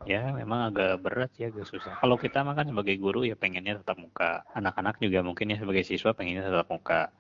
ya 0.03 0.35
memang 0.35 0.75
agak 0.75 0.99
berat 0.99 1.31
ya 1.39 1.49
agak 1.53 1.67
susah. 1.69 1.95
Kalau 2.03 2.19
kita 2.19 2.43
mah 2.43 2.59
kan 2.59 2.67
sebagai 2.67 2.99
guru 2.99 3.23
ya 3.23 3.39
pengennya 3.39 3.79
tetap 3.79 3.97
muka. 4.01 4.43
Anak-anak 4.53 4.99
juga 4.99 5.23
mungkin 5.23 5.55
ya 5.55 5.59
sebagai 5.63 5.87
siswa 5.87 6.11
pengennya 6.17 6.47
tetap 6.47 6.69
muka 6.73 7.15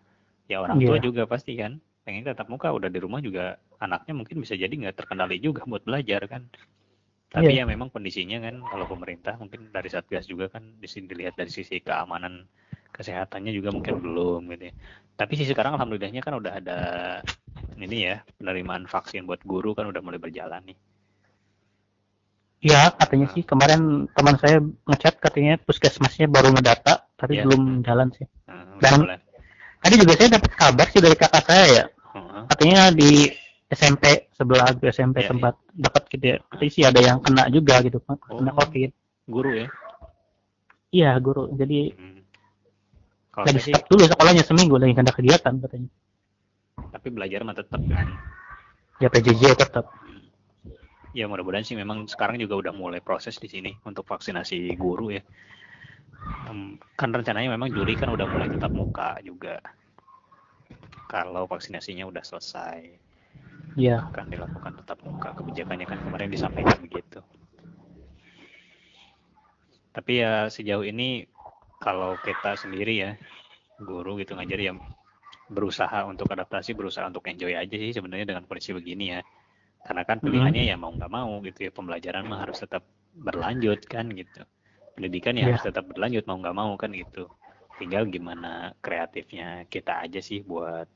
ya 0.52 0.58
orang 0.60 0.76
tua 0.78 0.96
Iya. 1.00 1.04
juga 1.04 1.22
pasti 1.24 1.56
kan 1.56 1.72
pengen 2.02 2.26
tetap 2.26 2.50
muka 2.50 2.68
udah 2.68 2.90
di 2.90 2.98
rumah 2.98 3.22
juga 3.22 3.56
anaknya 3.78 4.12
mungkin 4.12 4.36
bisa 4.38 4.52
jadi 4.52 4.68
nggak 4.68 4.96
terkendali 4.98 5.38
juga 5.38 5.64
buat 5.64 5.82
belajar 5.82 6.28
kan 6.28 6.44
tapi 7.28 7.56
Iya. 7.56 7.64
ya 7.64 7.70
memang 7.72 7.88
kondisinya 7.88 8.44
kan 8.44 8.60
kalau 8.60 8.84
pemerintah 8.84 9.40
mungkin 9.40 9.72
dari 9.72 9.88
satgas 9.88 10.28
juga 10.28 10.52
kan 10.52 10.76
di 10.76 10.84
sini 10.84 11.08
dilihat 11.08 11.32
dari 11.32 11.48
sisi 11.48 11.80
keamanan 11.80 12.44
kesehatannya 12.92 13.56
juga 13.56 13.72
mungkin 13.72 14.04
belum 14.04 14.52
gitu 14.52 14.68
ya. 14.68 14.74
Tapi 15.16 15.32
sih 15.40 15.48
sekarang 15.48 15.80
alhamdulillahnya 15.80 16.20
kan 16.20 16.36
udah 16.36 16.52
ada 16.60 16.78
ini 17.80 18.04
ya 18.04 18.20
penerimaan 18.36 18.84
vaksin 18.84 19.24
buat 19.24 19.40
guru 19.48 19.72
kan 19.72 19.88
udah 19.88 20.04
mulai 20.04 20.20
berjalan 20.20 20.60
nih. 20.68 20.76
Iya, 22.62 22.92
katanya 22.94 23.26
Nah. 23.26 23.32
sih 23.32 23.42
kemarin 23.42 23.80
teman 24.12 24.36
saya 24.38 24.60
ngechat 24.86 25.14
katanya 25.18 25.56
puskesmasnya 25.58 26.28
baru 26.28 26.52
ngedata 26.52 27.08
tapi 27.16 27.40
Iya. 27.40 27.48
belum 27.48 27.80
jalan 27.82 28.12
sih. 28.12 28.26
Nah, 28.46 28.76
Dan- 28.78 29.02
mulai. 29.02 29.18
Tadi 29.82 29.94
juga 29.98 30.12
saya 30.14 30.38
dapat 30.38 30.50
kabar 30.54 30.86
sih 30.88 31.02
dari 31.02 31.16
kakak 31.18 31.42
saya 31.42 31.64
ya, 31.66 31.84
Heeh. 32.14 32.42
katanya 32.54 32.80
di 32.94 33.26
SMP 33.66 34.30
sebelah 34.30 34.70
aku 34.70 34.86
SMP 34.86 35.26
Iya, 35.26 35.34
tempat 35.34 35.54
dekat 35.74 36.04
gitu 36.06 36.24
ya. 36.24 36.36
Katanya 36.46 36.70
sih 36.70 36.82
ada 36.86 37.00
yang 37.02 37.18
kena 37.18 37.44
juga 37.50 37.82
gitu, 37.82 37.98
kena 37.98 38.52
Oh. 38.52 38.56
COVID. 38.62 38.90
guru 39.26 39.50
ya. 39.54 39.66
Iya, 40.92 41.10
guru. 41.18 41.50
Jadi 41.56 41.94
Hmm. 41.94 42.20
Kalau 43.32 43.48
lagi 43.48 43.64
sih, 43.64 43.72
stop 43.72 43.88
dulu 43.88 44.04
sekolahnya 44.04 44.44
seminggu 44.44 44.76
lagi 44.76 44.92
ada 44.92 45.08
kegiatan 45.08 45.54
katanya 45.56 45.88
tapi 46.92 47.08
belajar 47.08 47.40
mah 47.42 47.56
tetap 47.56 47.80
kan. 47.88 48.08
ya 49.00 49.08
PJJ 49.08 49.56
tetap 49.56 49.88
Ya 51.12 51.28
mudah-mudahan 51.28 51.64
sih 51.64 51.76
memang 51.76 52.08
sekarang 52.08 52.40
juga 52.40 52.56
udah 52.56 52.72
mulai 52.72 53.00
proses 53.00 53.36
di 53.36 53.44
sini 53.44 53.72
untuk 53.84 54.04
vaksinasi 54.08 54.72
guru 54.76 55.12
ya. 55.12 55.20
Kan 56.98 57.10
rencananya 57.16 57.50
memang 57.54 57.70
Juli 57.76 57.94
kan 58.00 58.10
udah 58.14 58.26
mulai 58.32 58.48
tetap 58.54 58.70
muka 58.80 59.18
juga. 59.28 59.58
Kalau 61.12 61.44
vaksinasinya 61.52 62.04
udah 62.10 62.24
selesai, 62.30 62.78
ya 63.86 63.94
akan 64.08 64.26
dilakukan 64.32 64.72
tetap 64.80 64.98
muka. 65.06 65.28
Kebijakannya 65.38 65.86
kan 65.90 65.98
kemarin 66.04 66.30
disampaikan 66.34 66.78
begitu. 66.84 67.20
Tapi 69.96 70.12
ya 70.24 70.32
sejauh 70.56 70.84
ini 70.92 71.28
kalau 71.84 72.10
kita 72.26 72.50
sendiri 72.62 72.92
ya 73.04 73.10
guru 73.88 74.10
gitu 74.22 74.32
ngajar 74.36 74.60
ya 74.68 74.72
berusaha 75.56 75.98
untuk 76.12 76.28
adaptasi, 76.34 76.70
berusaha 76.78 77.06
untuk 77.12 77.24
enjoy 77.32 77.52
aja 77.62 77.76
sih 77.82 77.92
sebenarnya 77.96 78.26
dengan 78.30 78.44
kondisi 78.48 78.72
begini 78.78 79.04
ya. 79.14 79.20
Karena 79.86 80.02
kan 80.08 80.18
pilihannya 80.24 80.62
ya 80.70 80.76
mau 80.82 80.92
nggak 80.96 81.12
mau 81.18 81.32
gitu 81.48 81.60
ya 81.66 81.72
pembelajaran 81.78 82.24
mah 82.30 82.38
harus 82.44 82.58
tetap 82.64 82.82
berlanjut 83.26 83.80
kan 83.92 84.06
gitu. 84.20 84.42
Pendidikan 84.96 85.34
ya 85.40 85.44
Iya. 85.44 85.48
harus 85.48 85.64
tetap 85.66 85.84
berlanjut 85.90 86.24
mau 86.28 86.36
nggak 86.42 86.56
mau 86.60 86.72
kan 86.82 86.90
gitu. 87.02 87.24
Tinggal 87.80 88.02
gimana 88.14 88.48
kreatifnya 88.84 89.64
kita 89.74 89.92
aja 90.04 90.20
sih 90.28 90.38
buat 90.50 90.86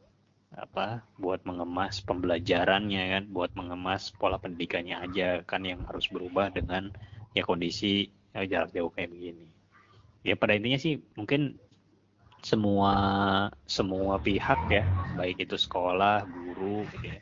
apa 0.64 0.86
buat 1.22 1.40
mengemas 1.48 1.94
pembelajarannya 2.08 3.02
kan 3.14 3.24
buat 3.36 3.50
mengemas 3.60 4.02
pola 4.20 4.36
pendidikannya 4.42 4.96
aja 5.04 5.26
kan 5.50 5.62
yang 5.70 5.80
harus 5.88 6.06
berubah 6.14 6.46
dengan 6.58 6.82
ya 7.36 7.42
kondisi 7.50 7.86
ya, 8.34 8.40
jarak 8.52 8.70
jauh 8.76 8.90
kayak 8.96 9.10
begini 9.14 9.46
ya 10.28 10.34
pada 10.40 10.52
intinya 10.58 10.78
sih 10.84 10.94
mungkin 11.18 11.40
semua 12.50 12.92
semua 13.76 14.14
pihak 14.26 14.60
ya 14.76 14.84
baik 15.18 15.36
itu 15.44 15.56
sekolah 15.64 16.14
guru 16.36 16.64
gitu 16.92 17.06
ya, 17.14 17.18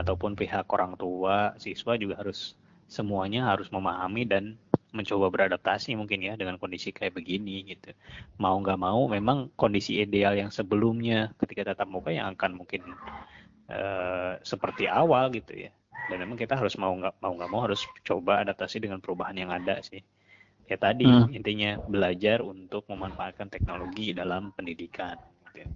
ataupun 0.00 0.32
pihak 0.40 0.66
orang 0.76 0.92
tua 1.02 1.36
siswa 1.64 1.92
juga 2.02 2.14
harus 2.22 2.38
semuanya 2.96 3.40
harus 3.50 3.68
memahami 3.76 4.22
dan 4.32 4.44
mencoba 4.98 5.26
beradaptasi 5.34 5.90
mungkin 6.00 6.20
ya 6.28 6.32
dengan 6.40 6.56
kondisi 6.62 6.88
kayak 6.96 7.14
begini 7.18 7.50
gitu. 7.70 7.88
Mau 8.42 8.56
nggak 8.62 8.78
mau 8.86 9.00
memang 9.16 9.38
kondisi 9.60 9.92
ideal 10.04 10.32
yang 10.42 10.50
sebelumnya 10.58 11.16
ketika 11.40 11.62
tatap 11.74 11.88
muka 11.94 12.10
yang 12.18 12.26
akan 12.34 12.50
mungkin 12.60 12.82
eh, 13.72 14.32
seperti 14.50 14.84
awal 15.00 15.24
gitu 15.38 15.52
ya. 15.64 15.70
Dan 16.08 16.16
memang 16.22 16.38
kita 16.42 16.54
harus 16.60 16.74
mau 16.82 16.92
nggak 17.00 17.14
mau 17.22 17.32
nggak 17.38 17.50
mau 17.52 17.60
harus 17.66 17.80
coba 18.08 18.32
adaptasi 18.44 18.76
dengan 18.84 18.98
perubahan 19.04 19.36
yang 19.42 19.50
ada 19.58 19.74
sih. 19.88 20.00
Ya 20.70 20.76
tadi 20.86 21.06
Hmm. 21.06 21.26
intinya 21.36 21.70
belajar 21.94 22.38
untuk 22.54 22.82
memanfaatkan 22.92 23.48
teknologi 23.54 24.14
dalam 24.20 24.42
pendidikan 24.56 25.16
gitu, 25.46 25.56
ya. 25.64 25.68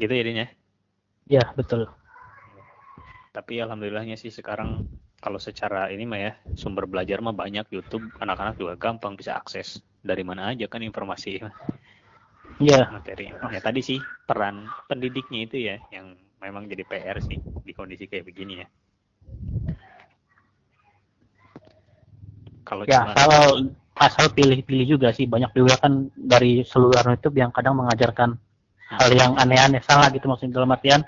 gitu 0.00 0.12
ya 0.18 0.22
Din, 0.26 0.36
ya 0.42 0.46
ya 1.28 1.42
betul. 1.58 1.82
Tapi 3.36 3.54
alhamdulillahnya 3.64 4.16
sih 4.22 4.32
sekarang 4.38 4.70
kalau 5.18 5.42
secara 5.42 5.90
ini 5.90 6.06
mah 6.06 6.20
ya 6.20 6.32
sumber 6.54 6.86
belajar 6.86 7.18
mah 7.18 7.34
banyak 7.34 7.66
YouTube 7.74 8.06
anak-anak 8.22 8.54
juga 8.58 8.74
gampang 8.78 9.18
bisa 9.18 9.34
akses. 9.34 9.82
Dari 9.98 10.22
mana 10.22 10.54
aja 10.54 10.70
kan 10.70 10.78
informasi 10.82 11.42
ya 12.62 12.86
materi. 12.90 13.34
Ya 13.50 13.60
tadi 13.62 13.80
sih 13.82 13.98
peran 14.26 14.66
pendidiknya 14.86 15.40
itu 15.46 15.56
ya 15.58 15.76
yang 15.90 16.14
memang 16.38 16.70
jadi 16.70 16.86
PR 16.86 17.18
sih 17.18 17.38
di 17.66 17.72
kondisi 17.74 18.06
kayak 18.06 18.26
begini 18.30 18.62
ya. 18.62 18.66
Kalau 22.62 22.86
ya 22.86 23.02
cuma 23.02 23.12
asal 23.16 23.32
asal 23.98 24.26
pilih-pilih 24.30 24.86
juga 24.98 25.10
sih 25.10 25.26
banyak 25.26 25.50
juga 25.50 25.74
kan 25.82 26.06
dari 26.14 26.62
seluruh 26.62 27.02
YouTube 27.18 27.42
yang 27.42 27.50
kadang 27.50 27.74
mengajarkan 27.74 28.38
hal 28.88 29.10
yang 29.10 29.34
aneh-aneh 29.34 29.82
salah 29.82 30.08
gitu 30.14 30.30
maksudnya 30.30 30.62
dalam 30.62 30.70
artian 30.72 31.02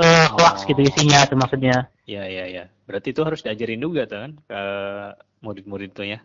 eh 0.00 0.26
hoax 0.32 0.64
Oh. 0.64 0.66
gitu 0.70 0.80
isinya 0.80 1.26
itu 1.26 1.34
maksudnya 1.36 1.90
ya 2.10 2.22
ya 2.26 2.44
ya 2.50 2.64
berarti 2.90 3.14
itu 3.14 3.22
harus 3.22 3.40
diajarin 3.46 3.78
juga 3.86 4.02
tuh 4.10 4.18
kan 4.24 4.32
ke 4.50 4.60
murid-murid 5.46 5.90
tuh 5.94 6.06
ya 6.10 6.18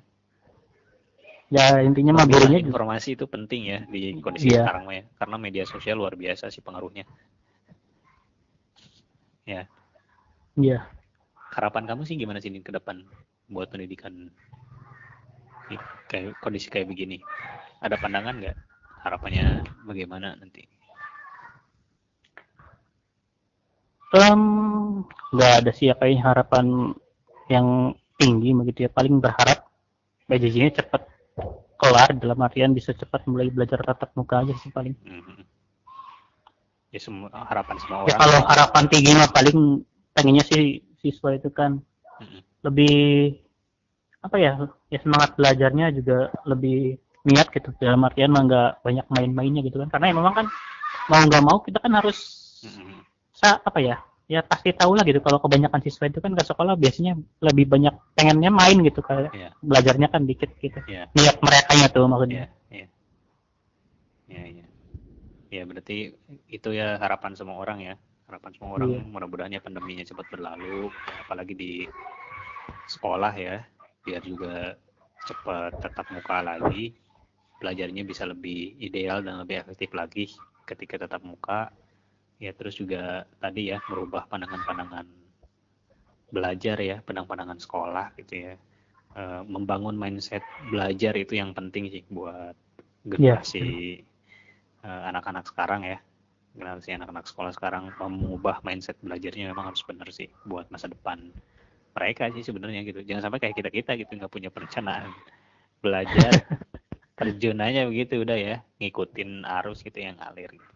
ya 1.54 1.78
intinya 1.86 2.18
mah 2.18 2.26
gurunya 2.26 2.58
juga 2.58 2.74
informasi 2.74 3.10
itu 3.14 3.26
penting 3.30 3.62
ya 3.70 3.80
di 3.86 4.18
kondisi 4.18 4.50
Iya. 4.50 4.66
sekarang 4.66 4.84
ya 4.90 5.04
karena 5.22 5.36
media 5.38 5.64
sosial 5.70 6.02
luar 6.02 6.18
biasa 6.18 6.50
sih 6.50 6.62
pengaruhnya. 6.66 7.06
Ya. 9.46 9.70
Iya. 10.58 10.90
Harapan 11.54 11.86
kamu 11.86 12.02
sih 12.10 12.18
gimana 12.18 12.42
sih 12.42 12.50
ke 12.50 12.74
depan 12.74 13.06
buat 13.46 13.70
pendidikan 13.70 14.34
kayak 16.10 16.34
kondisi 16.42 16.74
kayak 16.74 16.90
begini? 16.90 17.22
Ada 17.86 18.02
pandangan 18.02 18.42
nggak 18.42 18.58
harapannya 19.06 19.46
bagaimana 19.86 20.34
nanti 20.42 20.66
Em, 24.14 24.42
nggak 25.34 25.52
ada 25.64 25.72
sih 25.74 25.90
ya 25.90 25.96
kayaknya 25.98 26.22
harapan 26.30 26.94
yang 27.50 27.94
tinggi 28.16 28.54
begitu 28.56 28.88
ya 28.88 28.92
paling 28.94 29.20
berharap 29.20 29.66
PJJ-nya 30.30 30.82
cepat 30.82 31.10
kelar 31.76 32.10
dalam 32.16 32.40
artian 32.42 32.72
bisa 32.72 32.96
cepat 32.96 33.28
mulai 33.28 33.52
belajar 33.52 33.82
tatap 33.84 34.16
muka 34.16 34.42
aja 34.46 34.54
sih 34.62 34.72
paling 34.72 34.96
Mhm. 35.04 35.44
ya 36.96 37.00
semua 37.02 37.28
harapan 37.34 37.76
semua 37.84 38.08
ya 38.08 38.16
orang 38.16 38.20
kalau 38.24 38.40
harapan 38.48 38.84
tinggi 38.88 39.12
mah 39.14 39.30
paling 39.30 39.84
pengennya 40.16 40.44
sih 40.48 40.80
siswa 41.04 41.36
itu 41.36 41.52
kan 41.52 41.84
Mhm. 42.24 42.40
lebih 42.64 42.96
apa 44.24 44.38
ya 44.40 44.52
ya 44.90 44.98
semangat 45.04 45.36
belajarnya 45.38 45.92
juga 45.92 46.32
lebih 46.48 46.98
niat 47.28 47.52
gitu 47.52 47.70
dalam 47.78 48.02
artian 48.08 48.32
mah 48.32 48.44
nggak 48.48 48.70
banyak 48.82 49.06
main-mainnya 49.12 49.62
gitu 49.62 49.82
kan 49.84 49.92
karena 49.92 50.10
ya 50.10 50.16
memang 50.18 50.34
kan 50.34 50.48
mau 51.12 51.20
nggak 51.22 51.44
mau 51.44 51.58
kita 51.62 51.78
kan 51.84 51.94
harus 51.94 52.18
Mhm. 52.64 53.04
Sa 53.36 53.60
apa 53.60 53.80
ya 53.84 54.00
ya 54.26 54.42
pasti 54.42 54.74
tahu 54.74 54.98
lah 54.98 55.06
gitu 55.06 55.22
kalau 55.22 55.38
kebanyakan 55.38 55.84
siswa 55.86 56.10
itu 56.10 56.18
kan 56.18 56.34
ke 56.34 56.42
sekolah 56.42 56.74
biasanya 56.80 57.14
lebih 57.46 57.70
banyak 57.70 57.94
pengennya 58.18 58.50
main 58.50 58.82
gitu 58.82 59.06
kayak 59.06 59.30
Iya. 59.36 59.50
belajarnya 59.62 60.08
kan 60.10 60.26
dikit 60.26 60.50
gitu 60.58 60.80
Iya. 60.90 61.12
niat 61.14 61.38
mereka 61.44 61.72
tuh 61.94 62.02
Iya, 62.02 62.10
maksudnya 62.10 62.44
iya. 62.74 62.88
Iya, 64.26 64.44
iya. 64.50 64.66
Ya, 65.54 65.62
berarti 65.70 66.18
itu 66.50 66.70
ya 66.74 66.98
harapan 66.98 67.38
semua 67.38 67.62
orang 67.62 67.80
ya. 67.86 67.96
Harapan 68.26 68.52
semua 68.58 68.82
orang 68.82 68.90
Iya. 68.98 69.02
mudah-mudahan 69.06 69.54
ya 69.54 69.62
pandeminya 69.62 70.02
cepat 70.02 70.26
berlalu, 70.34 70.90
apalagi 71.22 71.54
di 71.54 71.72
sekolah 72.90 73.34
ya, 73.38 73.62
biar 74.02 74.22
juga 74.26 74.74
cepat 75.22 75.78
tetap 75.78 76.10
muka 76.10 76.42
lagi. 76.42 76.98
Belajarnya 77.62 78.02
bisa 78.02 78.26
lebih 78.26 78.82
ideal 78.82 79.22
dan 79.22 79.46
lebih 79.46 79.62
efektif 79.62 79.94
lagi 79.94 80.34
ketika 80.66 81.06
tetap 81.06 81.22
muka. 81.22 81.70
Ya, 82.44 82.52
terus 82.52 82.76
juga 82.76 83.24
tadi 83.40 83.72
ya 83.72 83.80
merubah 83.88 84.28
pandangan-pandangan 84.28 85.08
belajar 86.36 86.78
ya, 86.82 86.98
pandangan-pandangan 87.06 87.60
sekolah 87.64 88.08
gitu 88.20 88.34
ya. 88.52 88.54
Eh, 89.16 89.42
membangun 89.48 89.96
mindset 89.96 90.44
belajar 90.68 91.16
itu 91.16 91.40
yang 91.40 91.56
penting 91.56 91.88
sih 91.88 92.04
buat 92.12 92.52
Iya. 92.52 93.08
generasi 93.08 93.68
eh, 94.84 95.04
anak-anak 95.10 95.46
sekarang 95.48 95.82
ya 95.88 95.98
generasi 96.56 96.90
anak-anak 96.96 97.26
sekolah 97.28 97.52
sekarang 97.56 97.92
mengubah 97.96 98.60
mindset 98.68 99.00
belajarnya 99.00 99.52
memang 99.56 99.72
harus 99.72 99.84
benar 99.88 100.08
sih 100.12 100.28
buat 100.48 100.68
masa 100.68 100.92
depan 100.92 101.32
mereka 101.96 102.28
sih 102.36 102.44
sebenarnya 102.44 102.84
gitu 102.84 103.04
jangan 103.08 103.32
sampai 103.32 103.40
kayak 103.44 103.56
kita 103.60 103.70
kita 103.72 103.92
gitu 104.04 104.12
nggak 104.20 104.32
punya 104.36 104.50
perencanaan 104.52 105.12
belajar 105.80 106.44
terjun 107.20 107.60
aja 107.64 107.88
begitu 107.88 108.20
udah 108.24 108.36
ya 108.40 108.56
ngikutin 108.84 109.48
arus 109.64 109.80
gitu 109.84 110.00
yang 110.04 110.20
ngalir 110.20 110.52
gitu. 110.60 110.75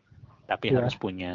Tapi 0.50 0.74
Iya. 0.74 0.82
harus 0.82 0.98
punya 0.98 1.34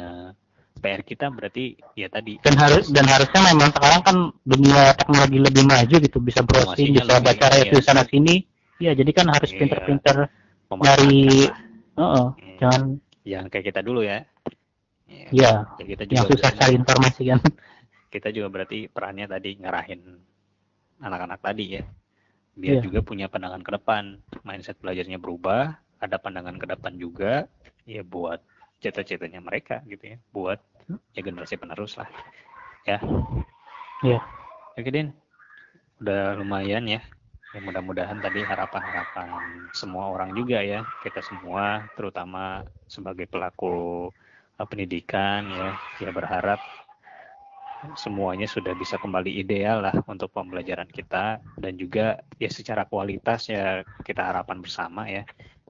PR 0.75 1.01
kita 1.01 1.31
berarti 1.31 1.79
ya 1.95 2.11
tadi 2.11 2.35
dan 2.43 2.59
harus 2.59 2.91
dan 2.91 3.07
harusnya 3.07 3.41
memang 3.47 3.71
sekarang 3.71 4.01
kan 4.03 4.17
dunia 4.43 4.91
teknologi 4.93 5.39
lebih 5.39 5.63
maju 5.63 5.95
gitu 5.97 6.17
bisa 6.19 6.43
browsing 6.43 6.91
bisa 6.93 7.07
lebih, 7.09 7.25
baca 7.31 7.45
iya. 7.47 7.55
review 7.63 7.79
sana 7.79 8.03
sini 8.03 8.43
ya 8.77 8.91
jadi 8.91 9.11
kan 9.15 9.31
harus 9.31 9.49
Iya. 9.49 9.59
pinter-pinter 9.63 10.17
Dari-. 10.67 11.47
Heeh, 11.95 12.27
Iya. 12.35 12.55
jangan 12.59 12.81
jangan 13.23 13.47
kayak 13.47 13.65
kita 13.65 13.81
dulu 13.81 14.03
ya 14.03 14.19
ya, 15.07 15.25
ya 15.31 15.51
ya 15.79 15.85
kita 15.87 16.03
yang 16.05 16.27
juga 16.27 16.29
susah 16.35 16.49
berarti- 16.51 16.59
cari 16.59 16.73
informasi 16.75 17.21
kan 17.31 17.39
kita 18.13 18.27
juga 18.29 18.47
berarti 18.51 18.79
perannya 18.91 19.25
tadi 19.25 19.49
ngarahin 19.55 20.01
anak-anak 20.99 21.39
tadi 21.39 21.65
ya 21.79 21.83
biar 22.55 22.79
Iya. 22.79 22.83
juga 22.83 22.99
punya 22.99 23.27
pandangan 23.27 23.61
ke 23.61 23.71
depan 23.71 24.03
mindset 24.43 24.75
belajarnya 24.79 25.19
berubah 25.19 25.75
ada 25.99 26.17
pandangan 26.19 26.55
ke 26.55 26.67
depan 26.67 26.93
juga 26.95 27.47
ya 27.85 28.03
buat 28.03 28.43
cita-citanya 28.79 29.41
mereka 29.41 29.81
gitu 29.87 30.15
ya 30.15 30.17
buat 30.31 30.59
ya 31.15 31.21
generasi 31.23 31.55
penerus 31.57 31.97
lah. 31.97 32.09
Ya. 32.85 33.01
Iya. 34.05 34.19
oke 34.77 34.89
Din. 34.91 35.09
Udah 36.01 36.37
lumayan 36.37 36.85
ya. 36.85 37.01
Ya 37.55 37.59
mudah-mudahan 37.63 38.19
tadi 38.19 38.43
harapan-harapan 38.43 39.31
semua 39.71 40.11
orang 40.11 40.35
juga 40.35 40.59
ya 40.59 40.83
kita 40.99 41.23
semua 41.23 41.87
terutama 41.95 42.67
sebagai 42.83 43.31
pelaku 43.31 44.11
eh, 44.59 44.67
pendidikan 44.67 45.47
ya 45.47 45.71
ya 46.03 46.11
berharap 46.11 46.59
semuanya 47.95 48.49
sudah 48.49 48.73
bisa 48.73 48.97
kembali 48.97 49.29
ideal 49.39 49.79
lah 49.85 49.95
untuk 50.09 50.33
pembelajaran 50.35 50.89
kita. 50.91 51.39
Dan 51.55 51.79
juga 51.79 52.19
ya 52.35 52.49
secara 52.51 52.83
kualitas 52.85 53.47
ya 53.47 53.85
kita 54.03 54.21
harapan 54.25 54.57
bersama 54.59 55.07
ya 55.07 55.23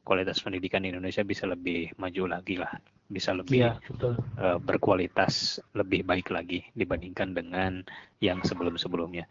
kualitas 0.06 0.38
pendidikan 0.40 0.86
di 0.86 0.94
Indonesia 0.94 1.26
bisa 1.26 1.50
lebih 1.50 1.90
maju 1.98 2.38
lagi 2.38 2.62
lah, 2.62 2.70
bisa 3.10 3.34
lebih 3.34 3.66
Iya, 3.66 3.82
betul. 3.90 4.14
uh, 4.38 4.62
berkualitas 4.62 5.58
lebih 5.74 6.06
baik 6.06 6.30
lagi 6.30 6.62
dibandingkan 6.78 7.34
dengan 7.34 7.82
yang 8.22 8.46
sebelum-sebelumnya. 8.46 9.26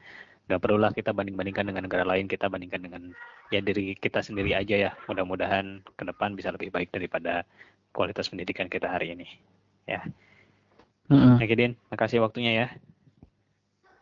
Gak 0.50 0.60
perlulah 0.60 0.92
kita 0.92 1.14
banding-bandingkan 1.14 1.70
dengan 1.70 1.86
negara 1.86 2.04
lain, 2.04 2.26
kita 2.26 2.50
bandingkan 2.50 2.82
dengan 2.82 3.02
ya 3.48 3.62
diri 3.62 3.94
kita 3.96 4.20
sendiri 4.20 4.52
aja 4.52 4.76
ya. 4.76 4.90
Mudah-mudahan 5.08 5.80
ke 5.94 6.04
depan 6.04 6.34
bisa 6.34 6.50
lebih 6.50 6.74
baik 6.74 6.90
daripada 6.90 7.46
kualitas 7.94 8.28
pendidikan 8.28 8.66
kita 8.66 8.90
hari 8.90 9.14
ini. 9.14 9.30
Ya, 9.88 10.04
Mm-mm. 11.08 11.36
Oke 11.36 11.52
Din, 11.52 11.76
makasih 11.92 12.24
waktunya 12.24 12.52
ya. 12.56 12.66